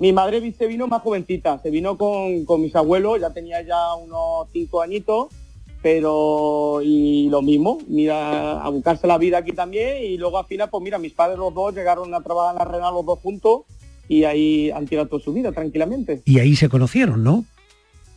[0.00, 3.94] Mi madre se vino más jovencita, se vino con, con mis abuelos, ya tenía ya
[3.94, 5.28] unos cinco añitos,
[5.80, 10.68] pero y lo mismo, mira, a buscarse la vida aquí también y luego al final,
[10.70, 13.60] pues mira, mis padres los dos llegaron a trabajar en la Renault los dos juntos
[14.08, 16.20] y ahí han tirado toda su vida tranquilamente.
[16.24, 17.44] Y ahí se conocieron, ¿no?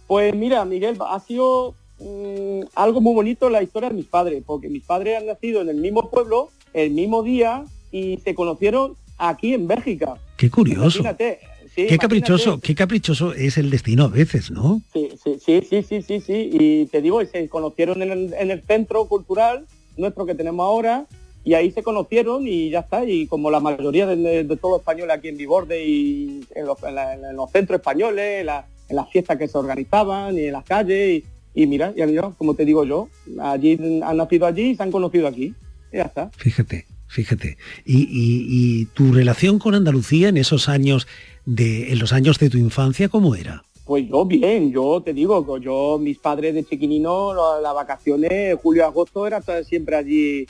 [0.08, 4.70] Pues mira, Miguel, ha sido mm, algo muy bonito la historia de mis padres, porque
[4.70, 9.54] mis padres han nacido en el mismo pueblo, el mismo día, y se conocieron aquí
[9.54, 10.16] en Bélgica.
[10.38, 11.00] Qué curioso.
[11.00, 11.40] Imagínate,
[11.76, 14.82] sí, Qué caprichoso, qué caprichoso es el destino a veces, ¿no?
[14.94, 16.50] Sí, sí, sí, sí, sí, sí, sí.
[16.52, 19.66] Y te digo, se conocieron en el, en el centro cultural
[19.98, 21.06] nuestro que tenemos ahora,
[21.44, 23.04] y ahí se conocieron y ya está.
[23.06, 26.96] Y como la mayoría de, de, los españoles aquí en Viborde y en los, en
[26.96, 30.54] la- en los centros españoles, en, la- en las fiestas que se organizaban y en
[30.54, 33.10] las calles, y, y mira, ya mira, como te digo yo,
[33.42, 35.54] allí han nacido allí y se han conocido aquí.
[35.92, 36.30] Y ya está.
[36.38, 37.58] Fíjate, fíjate.
[37.86, 38.46] Y, y-
[38.82, 41.08] y tu relación con Andalucía en esos años
[41.46, 43.64] de, en los años de tu infancia, ¿cómo era?
[43.86, 48.56] Pues yo bien, yo te digo, que yo, mis padres de chiquinino, la- las vacaciones,
[48.62, 50.46] julio, agosto, era siempre allí,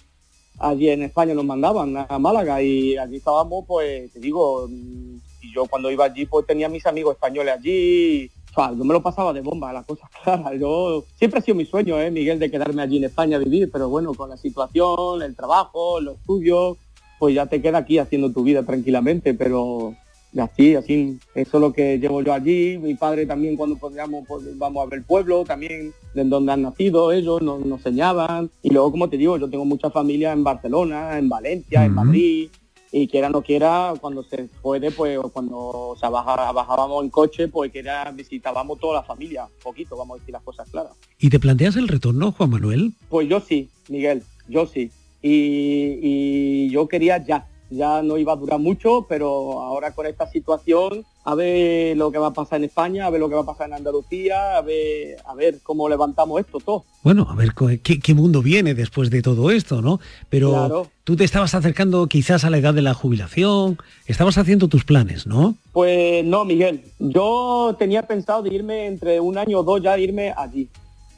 [0.60, 5.66] allí en España nos mandaban a Málaga y allí estábamos, pues te digo, y yo
[5.66, 9.32] cuando iba allí pues tenía mis amigos españoles allí, o sea, yo me lo pasaba
[9.32, 12.82] de bomba, las cosas claras, yo siempre ha sido mi sueño, ¿eh, Miguel, de quedarme
[12.82, 16.78] allí en España a vivir, pero bueno, con la situación, el trabajo, los estudios,
[17.20, 19.95] pues ya te queda aquí haciendo tu vida tranquilamente, pero
[20.39, 22.78] así, así, eso es lo que llevo yo allí.
[22.78, 26.62] Mi padre también cuando podíamos, pues, vamos a ver el pueblo, también de donde han
[26.62, 28.49] nacido ellos, nos, nos enseñaban.
[28.64, 32.49] Y luego, como te digo, yo tengo mucha familia en Barcelona, en Valencia, en Madrid.
[32.94, 37.48] Y quiera no quiera, cuando se puede, pues cuando o sea, baja- bajábamos en coche,
[37.48, 40.92] pues que era, visitábamos toda la familia, poquito, vamos a decir las cosas claras.
[41.18, 42.94] ¿Y te planteas el retorno, Juan Manuel?
[43.08, 44.92] Pues yo sí, Miguel, yo sí.
[45.22, 47.48] Y, y yo quería ya.
[47.72, 52.17] Ya no iba a durar mucho, pero ahora con esta situación, a ver lo que
[52.17, 54.61] va a pasar en España, a ver lo que va a pasar en Andalucía, a
[54.61, 56.84] ver, a ver cómo levantamos esto todo.
[57.03, 59.99] Bueno, a ver qué, qué mundo viene después de todo esto, ¿no?
[60.30, 60.88] Pero Claro.
[61.03, 65.26] tú te estabas acercando quizás a la edad de la jubilación, estabas haciendo tus planes,
[65.26, 65.55] ¿no?
[65.72, 70.34] Pues no, Miguel, yo tenía pensado de irme entre un año o dos ya irme
[70.36, 70.67] allí,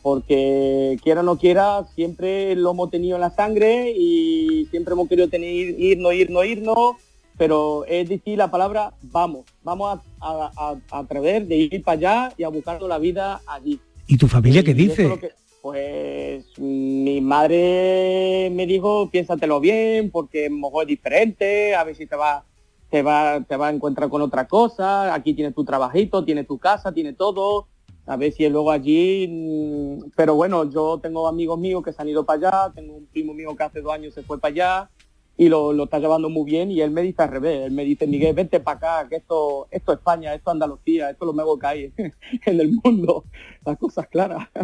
[0.03, 5.07] porque quiera o no quiera, siempre lo hemos tenido en la sangre y siempre hemos
[5.07, 6.95] querido tener irnos, irnos, irnos,
[7.37, 11.97] pero es decir la palabra vamos, vamos a, a, a- a atrever de ir para
[11.97, 13.79] allá y a buscarnos la vida allí.
[14.05, 15.19] ¿Y tu familia qué Y es dice?
[15.19, 15.31] que-
[15.61, 22.17] pues mi madre me dijo, piénsatelo bien, porque mejor es diferente, a ver si te
[22.17, 22.43] va,
[22.89, 26.57] te va, te va a encontrar con otra cosa, aquí tienes tu trabajito, tienes tu
[26.57, 27.67] casa, tienes todo,
[28.05, 32.09] a ver si luego allí, mm, pero bueno, yo tengo amigos míos que se han
[32.09, 34.89] ido para allá, tengo un primo mío que hace dos años se fue para allá
[35.37, 37.83] y lo, lo está llevando muy bien y él me dice al revés, él me
[37.85, 41.27] dice, Miguel, vente para acá, que esto, esto es España, esto es Andalucía, esto es
[41.27, 41.93] lo mejor que hay
[42.45, 43.25] en el mundo,
[43.65, 44.47] las cosas claras.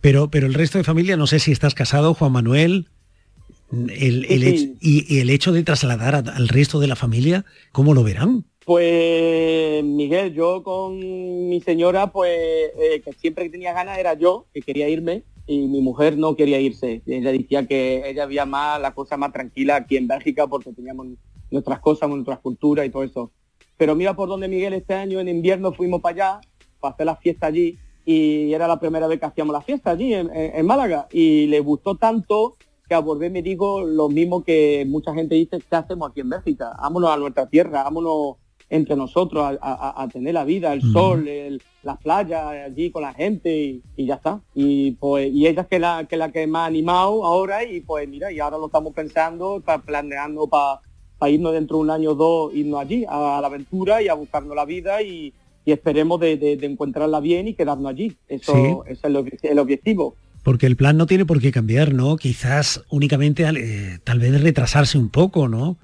[0.00, 2.88] Pero, pero el resto de familia, no sé si estás casado, Juan Manuel,
[3.72, 6.94] el, el Sí, hecho- y, y el hecho de trasladar a- al resto de la
[6.96, 8.44] familia, ¿cómo lo verán?
[8.66, 10.98] Pues Miguel, yo con
[11.48, 15.68] mi señora, pues eh, que siempre que tenía ganas era yo, que quería irme, y
[15.68, 17.00] mi mujer no quería irse.
[17.06, 21.06] Ella decía que ella había más la cosa más tranquila aquí en Bélgica porque teníamos
[21.48, 23.30] nuestras cosas, nuestras culturas y todo eso.
[23.76, 26.40] Pero mira por donde Miguel este año en invierno fuimos para allá,
[26.80, 30.12] para hacer la fiesta allí, y era la primera vez que hacíamos la fiesta allí
[30.12, 32.56] en, Málaga, y le gustó tanto
[32.88, 36.30] que a volver me dijo lo mismo que mucha gente dice, ¿qué hacemos aquí en
[36.30, 36.76] Bélgica?
[36.80, 38.38] Vámonos a nuestra tierra, vámonos
[38.68, 43.02] entre nosotros a, a- a tener la vida, el sol, el- las playas allí con
[43.02, 44.40] la gente y, y ya está.
[44.54, 47.80] Y pues y ella es que la que la que me ha animado ahora y
[47.80, 50.80] pues mira, y ahora lo estamos pensando, está planeando para
[51.30, 54.56] irnos dentro de un año o dos, irnos allí a, la aventura y a buscarnos
[54.56, 55.32] la vida y,
[55.64, 58.16] y esperemos de, de- de encontrarla bien y quedarnos allí.
[58.28, 58.52] Eso,
[58.84, 58.92] Sí.
[58.92, 60.16] es el, obje- el objetivo.
[60.42, 62.16] Porque el plan no tiene por qué cambiar, ¿no?
[62.16, 65.76] Quizás únicamente eh, tal vez retrasarse un poco, ¿no?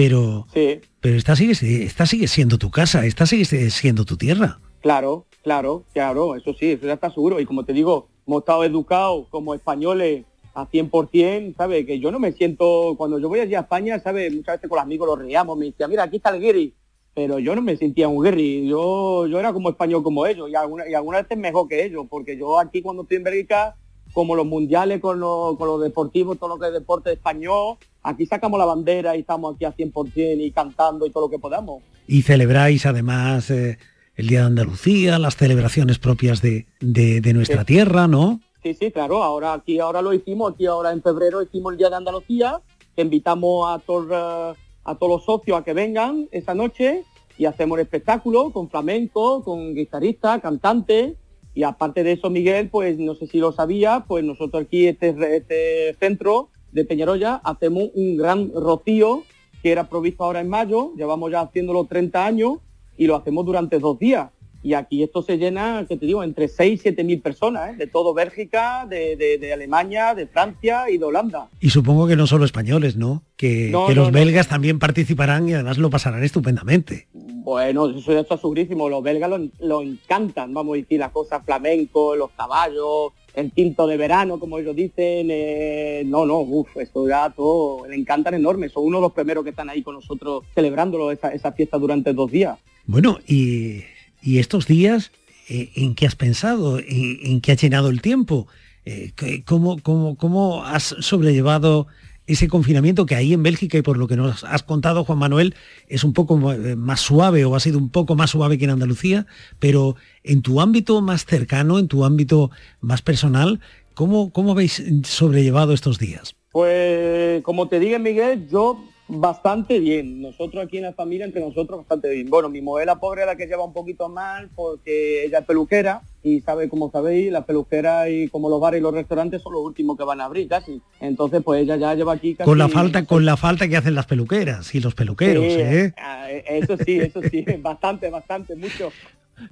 [0.00, 0.80] Pero, Sí.
[1.00, 1.52] pero esta sigue,
[1.84, 4.58] esta sigue siendo tu casa, esta sigue siendo tu tierra.
[4.80, 7.38] Claro, claro, claro, eso sí, eso ya está seguro.
[7.38, 10.24] Y como te digo, hemos estado educados como españoles
[10.54, 11.84] a 100%, ¿sabes?
[11.84, 14.34] Que yo no me siento, cuando yo voy allí a España, ¿sabes?
[14.34, 16.72] Muchas veces con los amigos los reíamos, me decían, mira, aquí está el guiri.
[17.12, 20.54] Pero yo no me sentía un guiri, yo, yo era como español como ellos, y
[20.54, 23.76] alguna, y algunas veces mejor que ellos, porque yo aquí cuando estoy en Bélgica,
[24.12, 28.26] como los mundiales con los, con los deportivos, todo lo que es deporte español, aquí
[28.26, 31.82] sacamos la bandera y estamos aquí a 100% y cantando y todo lo que podamos.
[32.06, 33.78] Y celebráis además eh,
[34.16, 37.66] el Día de Andalucía, las celebraciones propias de, de- de nuestra Sí.
[37.66, 38.40] tierra, ¿no?
[38.62, 41.88] Sí, sí, claro, ahora aquí ahora lo hicimos, aquí ahora en febrero hicimos el Día
[41.88, 42.60] de Andalucía,
[42.96, 47.04] invitamos a todos eh, a todos los socios a que vengan esa noche
[47.38, 51.14] y hacemos un espectáculo con flamenco, con guitarristas, cantantes
[51.54, 55.14] y aparte de eso, Miguel, pues no sé si lo sabía, pues nosotros aquí este,
[55.36, 59.24] este centro de Peñaroya hacemos un gran rocío
[59.62, 62.58] que era provisto ahora en mayo, llevamos ya haciéndolo 30 años
[62.96, 64.30] y lo hacemos durante dos días.
[64.62, 67.76] Y aquí esto se llena, que te digo, entre 6 y 7 mil personas, ¿eh?
[67.76, 71.48] de todo Bélgica, de, de- de Alemania, de Francia y de Holanda.
[71.60, 73.22] Y supongo que no solo españoles, ¿no?
[73.36, 74.18] Que, No, que no, los no.
[74.18, 77.08] belgas también participarán y además lo pasarán estupendamente.
[77.14, 78.90] Bueno, eso ya está segurísimo.
[78.90, 83.86] Los belgas lo, lo encantan, vamos a decir, las cosas flamenco, los caballos, el tinto
[83.86, 85.28] de verano, como ellos dicen.
[85.30, 88.68] eh, no, no, uff, esto ya todo, le encantan enorme.
[88.68, 92.12] Son uno de los primeros que están ahí con nosotros celebrándolo, esa, esa fiesta durante
[92.12, 92.58] dos días.
[92.84, 93.82] Bueno, y,
[94.22, 95.12] y estos días,
[95.48, 96.78] eh, ¿en qué has pensado?
[96.78, 98.46] ¿En, qué ha llenado el tiempo?
[98.84, 101.86] Eh, ¿qué- ¿cómo, cómo, ¿Cómo has sobrellevado
[102.26, 105.54] ese confinamiento que ahí en Bélgica y por lo que nos has contado, Juan Manuel,
[105.88, 108.70] es un poco eh, más suave o ha sido un poco más suave que en
[108.70, 109.26] Andalucía,
[109.58, 113.58] pero en tu ámbito más cercano, en tu ámbito más personal,
[113.94, 116.36] ¿cómo, cómo habéis sobrellevado estos días?
[116.52, 118.84] Pues como te dije Miguel, yo
[119.18, 120.20] bastante bien.
[120.22, 122.30] Nosotros aquí en la familia, entre nosotros, bastante bien.
[122.30, 125.44] Bueno, mi mujer la pobre es la que lleva un poquito mal porque ella es
[125.44, 129.52] peluquera y sabe, como sabéis, las peluqueras y como los bares y los restaurantes son
[129.54, 130.80] los últimos que van a abrir casi.
[131.00, 132.48] Entonces, pues ella ya lleva aquí casi...
[132.48, 135.92] Con la falta, con la falta que hacen las peluqueras y los peluqueros, Sí, ¿eh?
[135.98, 138.88] ah, Eso sí, eso sí, bastante, bastante, mucho.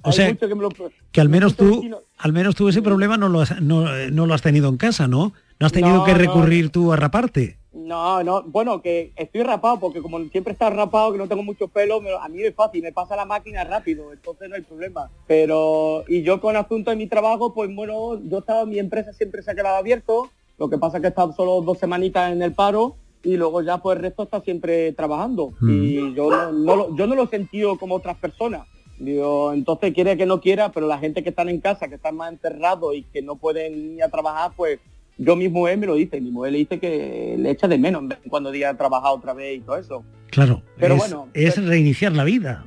[0.03, 0.69] O Hay sea, mucho que me lo-
[1.11, 4.11] Que al menos tú, vecinos- al menos tú ese problema no lo has, no, eh,
[4.11, 5.33] no lo has tenido en casa, ¿no?
[5.59, 7.57] No has tenido No, que recurrir tú a raparte.
[7.71, 11.67] No, no, bueno, que estoy rapado porque como siempre está rapado, que no tengo mucho
[11.67, 15.11] pelo, me- a mí es fácil, me pasa la máquina rápido, entonces no hay problema.
[15.27, 19.43] Pero, y yo con asunto de mi trabajo, pues bueno, yo estaba, mi empresa siempre
[19.43, 22.41] se ha quedado abierto, lo que pasa es que he estado solo dos semanitas en
[22.41, 25.51] el paro y luego ya pues el resto está siempre trabajando.
[25.59, 25.83] Mm.
[25.83, 28.65] Y yo no, no lo- yo no lo he sentido como otras personas.
[28.97, 32.15] Digo, entonces quiere que no quiera, pero la gente que están en casa, que están
[32.17, 34.79] más encerrados y que no pueden ir a trabajar, pues
[35.19, 38.03] yo mismo él me lo dice, mi mujer le dice que le echa de menos
[38.29, 40.03] cuando día trabajar otra vez y todo eso.
[40.31, 42.65] Claro, Pero es, bueno, es reiniciar la vida.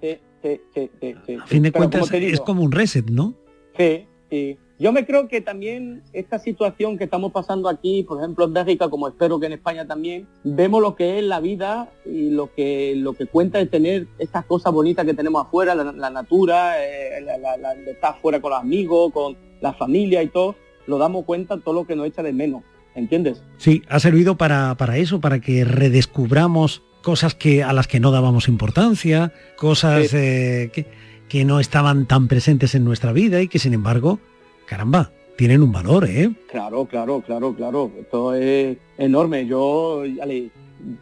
[0.00, 1.34] Sí, sí, sí, sí.
[1.34, 3.34] A fin de cuentas como es como un reset, ¿no?
[3.76, 4.56] Sí, sí.
[4.78, 8.88] Yo me creo que también esta situación que estamos pasando aquí, por ejemplo en Bélgica,
[8.90, 12.94] como espero que en España también, vemos lo que es la vida y lo que
[12.96, 17.20] lo que cuenta es tener estas cosas bonitas que tenemos afuera, la, la natura, eh,
[17.22, 20.56] la, la- estar afuera con los amigos, con la familia y todo,
[20.86, 22.62] lo damos cuenta todo lo que nos echa de menos,
[22.94, 23.42] ¿entiendes?
[23.58, 28.10] Sí, ha servido para, para eso, para que redescubramos cosas que a las que no
[28.10, 30.86] dábamos importancia, cosas eh, que,
[31.28, 34.20] que no estaban tan presentes en nuestra vida y que sin embargo,
[34.66, 36.30] caramba, tienen un valor, ¿eh?
[36.50, 37.90] Claro, claro, claro, claro.
[37.98, 39.46] Esto es enorme.
[39.46, 40.02] Yo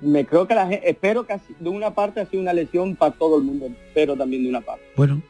[0.01, 3.13] me creo que la gente, espero que de una parte ha sido una lesión para
[3.13, 4.85] todo el mundo, pero también de una parte.
[4.97, 5.23] Bueno,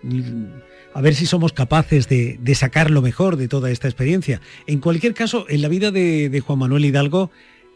[0.95, 4.40] a ver si somos capaces de, sacar lo mejor de toda esta experiencia.
[4.66, 7.30] En cualquier caso, en la vida de, de Juan Manuel Hidalgo,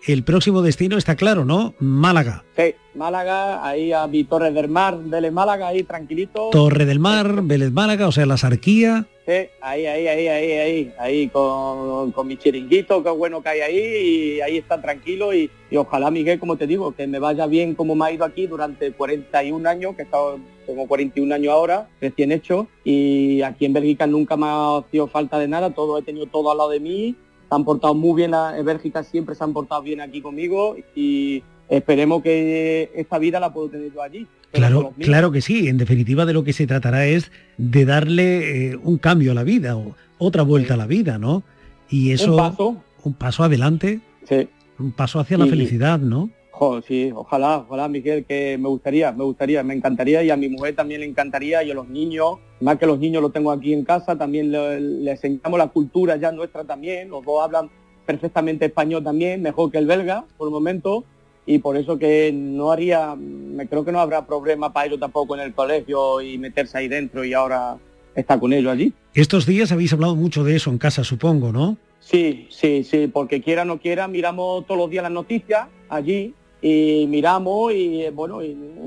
[0.06, 1.74] el próximo destino está claro, ¿no?
[1.78, 2.44] Málaga.
[2.56, 6.50] Sí, Málaga, ahí a mi Torres del Mar, Vélez Málaga, ahí tranquilito.
[6.50, 9.06] Torre del Mar, Vélez Málaga, o sea, la Sarquía.
[9.26, 13.60] Sí, ahí, ahí, ahí, ahí, ahí, ahí con, con mi chiringuito, qué bueno que hay
[13.60, 17.46] ahí, y ahí está tranquilo y, y ojalá, Miguel, como te digo, que me vaya
[17.46, 21.52] bien como me ha ido aquí durante 41 años, que he estado, tengo 41 años
[21.52, 25.98] ahora, recién hecho, y aquí en Bélgica nunca me ha sido falta de nada, todo
[25.98, 27.16] he tenido todo al lado de mí,
[27.48, 30.76] se han portado muy bien, la- en Bélgica siempre se han portado bien aquí conmigo
[30.94, 34.26] y esperemos que esta vida la puedo tener yo allí.
[34.52, 35.68] Claro, claro que sí.
[35.68, 39.42] En definitiva, de lo que se tratará es de darle eh, un cambio a la
[39.44, 41.42] vida o otra vuelta a la vida, ¿no?
[41.90, 42.76] Y eso, Un paso.
[43.04, 44.48] un paso adelante, Sí.
[44.78, 46.30] un paso hacia la felicidad, ¿no?
[46.58, 50.48] Jo, sí, ojalá, ojalá, Miguel, que me gustaría, me gustaría, me encantaría y a mi
[50.48, 53.74] mujer también le encantaría y a los niños, más que los niños los tengo aquí
[53.74, 57.68] en casa, también le- les enseñamos la cultura ya nuestra también, los dos hablan
[58.06, 61.04] perfectamente español también, mejor que el belga por el momento
[61.44, 65.34] y por eso que no haría, me creo que no habrá problema para ellos tampoco
[65.34, 67.76] en el colegio y meterse ahí dentro y ahora
[68.14, 68.94] está con ellos allí.
[69.12, 71.76] Estos días habéis hablado mucho de eso en casa, supongo, ¿no?
[72.00, 76.32] Sí, sí, sí, porque quiera o no quiera, miramos todos los días las noticias allí
[76.60, 78.38] y miramos y bueno,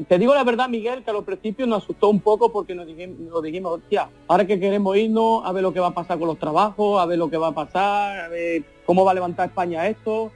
[0.08, 2.88] te digo la verdad, Miguel, que a los principios nos asustó un poco porque nos
[2.88, 6.18] dijimos, nos dijimos, hostia, ahora que queremos irnos, a ver lo que va a pasar
[6.18, 9.14] con los trabajos, a ver lo que va a pasar, a ver cómo va a
[9.14, 10.32] levantar España esto,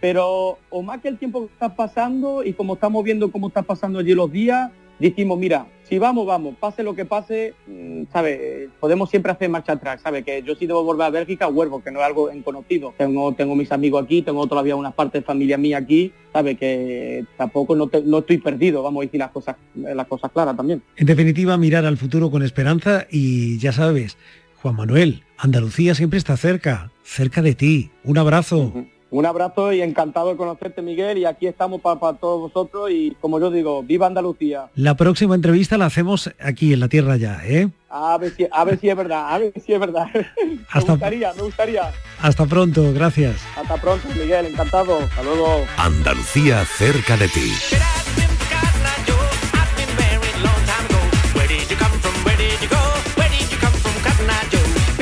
[0.00, 3.62] pero o más que el tiempo que está pasando y como estamos viendo cómo está
[3.62, 8.68] pasando allí los días, dijimos, mira, si vamos, vamos, pase lo que pase, mm, ¿sabe?
[8.78, 10.22] Podemos siempre hacer marcha atrás, ¿sabe?
[10.22, 12.92] Que yo sí debo volver a Bélgica, vuelvo, que no es algo conocido.
[12.98, 16.56] Tengo, tengo mis amigos aquí, tengo todavía unas partes de familia mía aquí, ¿sabe?
[16.56, 20.56] Que tampoco no, te- no estoy perdido, vamos a decir las cosas, las cosas claras
[20.56, 20.82] también.
[20.96, 24.18] En definitiva, mirar al futuro con esperanza y ya sabes,
[24.60, 27.90] Juan Manuel, Andalucía siempre está cerca, cerca de ti.
[28.04, 28.74] Un abrazo.
[29.10, 33.40] Un abrazo y encantado de conocerte, Miguel, y aquí estamos para todos vosotros y como
[33.40, 34.66] yo digo, viva Andalucía.
[34.74, 37.68] La próxima entrevista la hacemos aquí en la tierra ya, ¿eh?
[37.88, 40.08] A ver si, a ver si es verdad, a ver si es verdad.
[40.70, 41.90] Hasta- Me gustaría, me gustaría.
[42.20, 43.36] Hasta pronto, gracias.
[43.56, 44.98] Hasta pronto, Miguel, encantado.
[44.98, 45.64] Hasta luego.
[45.78, 47.52] Andalucía cerca de ti.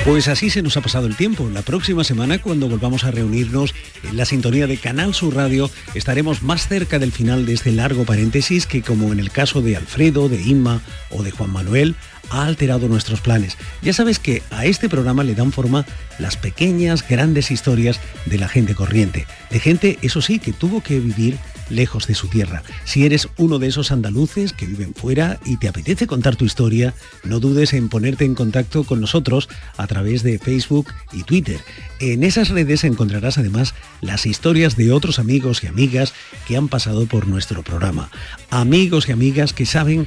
[0.07, 1.51] Pues así se nos ha pasado el tiempo.
[1.53, 6.45] La próxima semana, cuando volvamos a reunirnos en la sintonía de Canal Sur Radio, estaremos
[6.45, 10.29] más cerca del final de este largo paréntesis que, como en el caso de Alfredo,
[10.29, 10.81] de Inma
[11.11, 11.97] o de Juan Manuel,
[12.31, 13.57] ha alterado nuestros planes.
[13.83, 15.85] Ya sabes que a este programa le dan forma
[16.19, 19.27] las pequeñas, grandes historias de la gente corriente.
[19.51, 21.39] De gente, eso sí, que tuvo que vivir
[21.71, 22.63] lejos de su tierra.
[22.85, 26.95] Si eres uno de esos andaluces que viven fuera y te apetece contar tu historia,
[27.25, 31.61] no dudes en ponerte en contacto con nosotros a través de Facebook y Twitter.
[32.01, 36.13] En esas redes encontrarás además las historias de otros amigos y amigas
[36.47, 38.11] que han pasado por nuestro programa.
[38.51, 40.07] Amigos y amigas que saben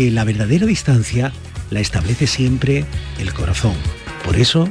[0.00, 1.30] que la verdadera distancia
[1.68, 2.86] la establece siempre
[3.18, 3.74] el corazón.
[4.24, 4.66] Por eso,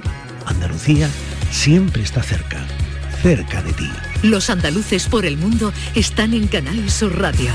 [0.47, 1.07] Andalucía
[1.51, 2.65] siempre está cerca,
[3.21, 3.87] cerca de ti.
[4.23, 7.51] Los andaluces por el mundo están en Canal Sur Radio.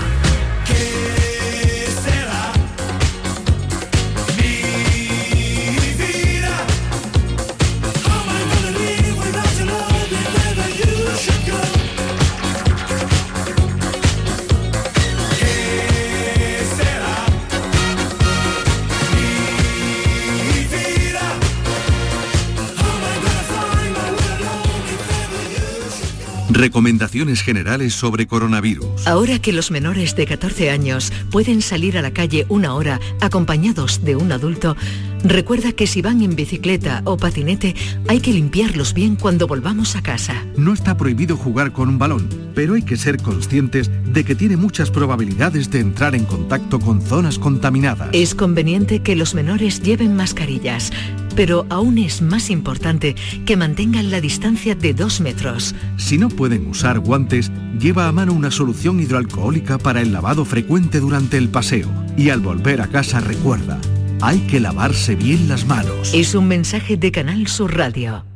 [26.54, 29.08] Recomendaciones generales sobre coronavirus.
[29.08, 34.04] Ahora que los menores de 14 años pueden salir a la calle una hora acompañados
[34.04, 34.76] de un adulto,
[35.24, 37.74] recuerda que si van en bicicleta o patinete
[38.06, 40.44] hay que limpiarlos bien cuando volvamos a casa.
[40.56, 44.56] No está prohibido jugar con un balón, pero hay que ser conscientes de que tiene
[44.56, 48.10] muchas probabilidades de entrar en contacto con zonas contaminadas.
[48.12, 50.92] Es conveniente que los menores lleven mascarillas,
[51.36, 53.14] pero aún es más importante
[53.46, 55.74] que mantengan la distancia de dos metros.
[55.96, 61.00] Si no pueden usar guantes, lleva a mano una solución hidroalcohólica para el lavado frecuente
[61.00, 61.88] durante el paseo.
[62.16, 63.80] Y al volver a casa recuerda,
[64.20, 66.12] hay que lavarse bien las manos.
[66.14, 68.33] Es un mensaje de Canal Sur Radio.